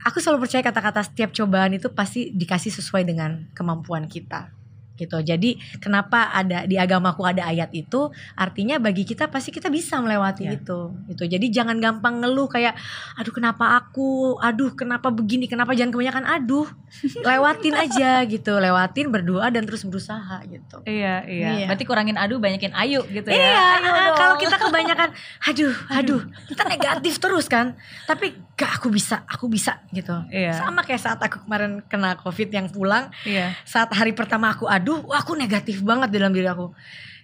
[0.02, 4.52] aku selalu percaya kata-kata setiap cobaan itu pasti dikasih sesuai dengan kemampuan kita
[4.96, 5.18] gitu.
[5.18, 10.46] Jadi kenapa ada di agamaku ada ayat itu artinya bagi kita pasti kita bisa melewati
[10.46, 10.58] Ya.
[10.58, 10.94] itu.
[11.06, 11.24] Gitu.
[11.28, 12.74] Jadi jangan gampang ngeluh kayak
[13.14, 16.66] aduh kenapa aku, aduh kenapa begini, kenapa jangan kebanyakan aduh.
[17.28, 20.82] Lewatin aja gitu, lewatin berdoa dan terus berusaha gitu.
[20.84, 21.68] Iya, iya, Iya.
[21.68, 23.38] Berarti kurangin adu, banyakin ayu gitu ya.
[23.38, 23.76] Iya, Ayo ah,
[24.10, 24.18] dong.
[24.18, 25.10] kalau kita kebanyakan,
[25.52, 27.78] aduh, aduh, kita negatif terus kan.
[28.04, 30.14] Tapi gak aku bisa, aku bisa gitu.
[30.28, 30.58] Iya.
[30.58, 33.54] Sama kayak saat aku kemarin kena covid yang pulang, Iya.
[33.64, 36.74] saat hari pertama aku aduh, wah aku negatif banget dalam diri aku.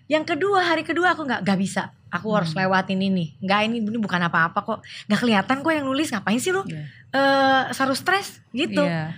[0.07, 2.63] Yang kedua hari kedua aku nggak nggak bisa, aku harus Hmm.
[2.63, 3.35] lewatin ini.
[3.43, 4.79] Nggak ini ini bukan apa-apa kok.
[5.11, 6.63] Nggak kelihatan kok yang nulis ngapain sih lu?
[6.63, 6.87] Iya.
[7.11, 8.87] Eh, saru stres gitu.
[8.87, 9.11] Iya.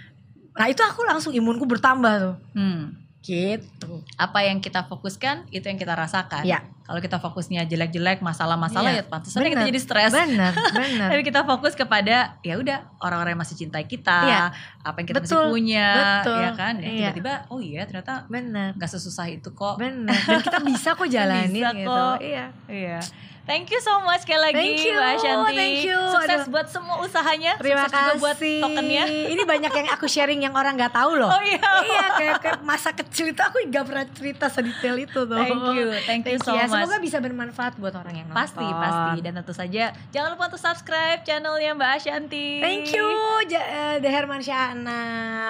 [0.58, 2.36] Nah itu aku langsung imunku bertambah tuh.
[2.58, 2.98] Hmm.
[3.22, 4.02] Gitu.
[4.18, 6.42] Apa yang kita fokuskan itu yang kita rasakan.
[6.42, 6.66] Ya.
[6.90, 9.00] Kalau kita fokusnya jelek-jelek, masalah-masalah Iya.
[9.00, 10.10] ya pantesan kita jadi stres.
[10.10, 11.08] Benar, benar.
[11.14, 14.44] Tapi kita fokus kepada ya udah orang-orang yang masih cintai kita, Iya.
[14.82, 15.88] apa yang kita Betul, masih punya,
[16.26, 16.40] betul.
[16.40, 16.74] ya kan?
[16.82, 16.90] Ya.
[17.14, 18.74] Tiba-tiba oh iya ternyata Benar.
[18.74, 19.78] nggak sesusah itu kok.
[19.78, 20.18] Benar.
[20.18, 21.86] Dan kita bisa kok jalanin Bisa gitu.
[21.86, 22.18] kok.
[22.20, 22.46] Iya.
[22.66, 23.00] Iya.
[23.50, 25.56] Thank you so much sekali lagi Thank you, Mbak Ashanti.
[25.58, 25.98] thank you.
[26.14, 26.54] Sukses Aduh.
[26.54, 27.58] buat semua usahanya.
[27.58, 28.22] Terima Sukses juga kasih.
[28.22, 29.04] buat tokennya.
[29.34, 31.34] Ini banyak yang aku sharing yang orang nggak tahu loh.
[31.34, 31.58] Oh iya.
[31.82, 35.34] iya, kayak, kayak masa kecil itu aku nggak pernah cerita sedetail itu tuh.
[35.34, 36.70] Thank you, thank you so ya.
[36.70, 36.79] much.
[36.82, 38.40] Semoga bisa bermanfaat buat orang yang nonton.
[38.40, 39.18] Pasti, pasti.
[39.20, 42.48] Dan tentu saja jangan lupa untuk subscribe channelnya Mbak Ashanti.
[42.60, 43.08] Thank you,
[43.46, 45.02] Ja- eh, The Herman Syahna.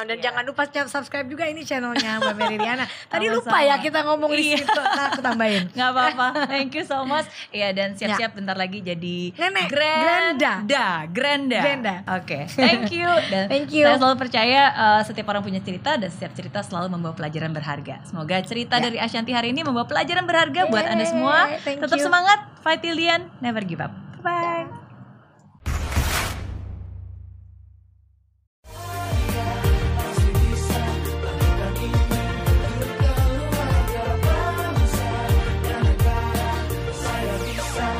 [0.01, 0.23] Dan Iya.
[0.25, 2.85] jangan lupa subscribe juga ini channelnya Mbak Mary Riana.
[3.11, 3.45] Tadi Sama-sama.
[3.45, 4.57] lupa ya kita ngomong di Iya.
[4.57, 4.79] situ.
[4.79, 5.63] Nah, aku tambahin.
[5.75, 6.27] Nggak apa-apa.
[6.45, 7.27] Thank you so much.
[7.49, 10.53] Iya dan siap-siap bentar lagi jadi Nenek, Granda.
[10.63, 10.85] Granda.
[11.07, 11.59] Granda.
[11.59, 11.95] Granda.
[12.15, 12.39] Oke.
[12.49, 13.07] Thank you.
[13.31, 13.83] Dan Thank you.
[13.83, 17.99] Saya selalu percaya uh, setiap orang punya cerita dan setiap cerita selalu membawa pelajaran berharga.
[18.03, 18.83] Semoga cerita Ya.
[18.83, 21.18] dari Ashanti hari ini membawa pelajaran berharga buat Anda semua.
[21.23, 22.05] Yeay, thank Tetap you.
[22.05, 23.91] semangat, fight till the end, never give up.
[24.23, 24.67] Bye.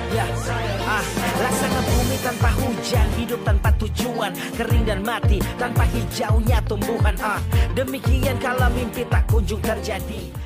[0.10, 0.26] Ya,
[0.90, 1.06] ah,
[1.38, 7.14] laksana bumi tanpa hujan, hidup tanpa tujuan, kering dan mati tanpa hijaunya tumbuhan.
[7.22, 7.40] Ah,
[7.78, 10.34] demikian kalau mimpi tak kunjung terjadi.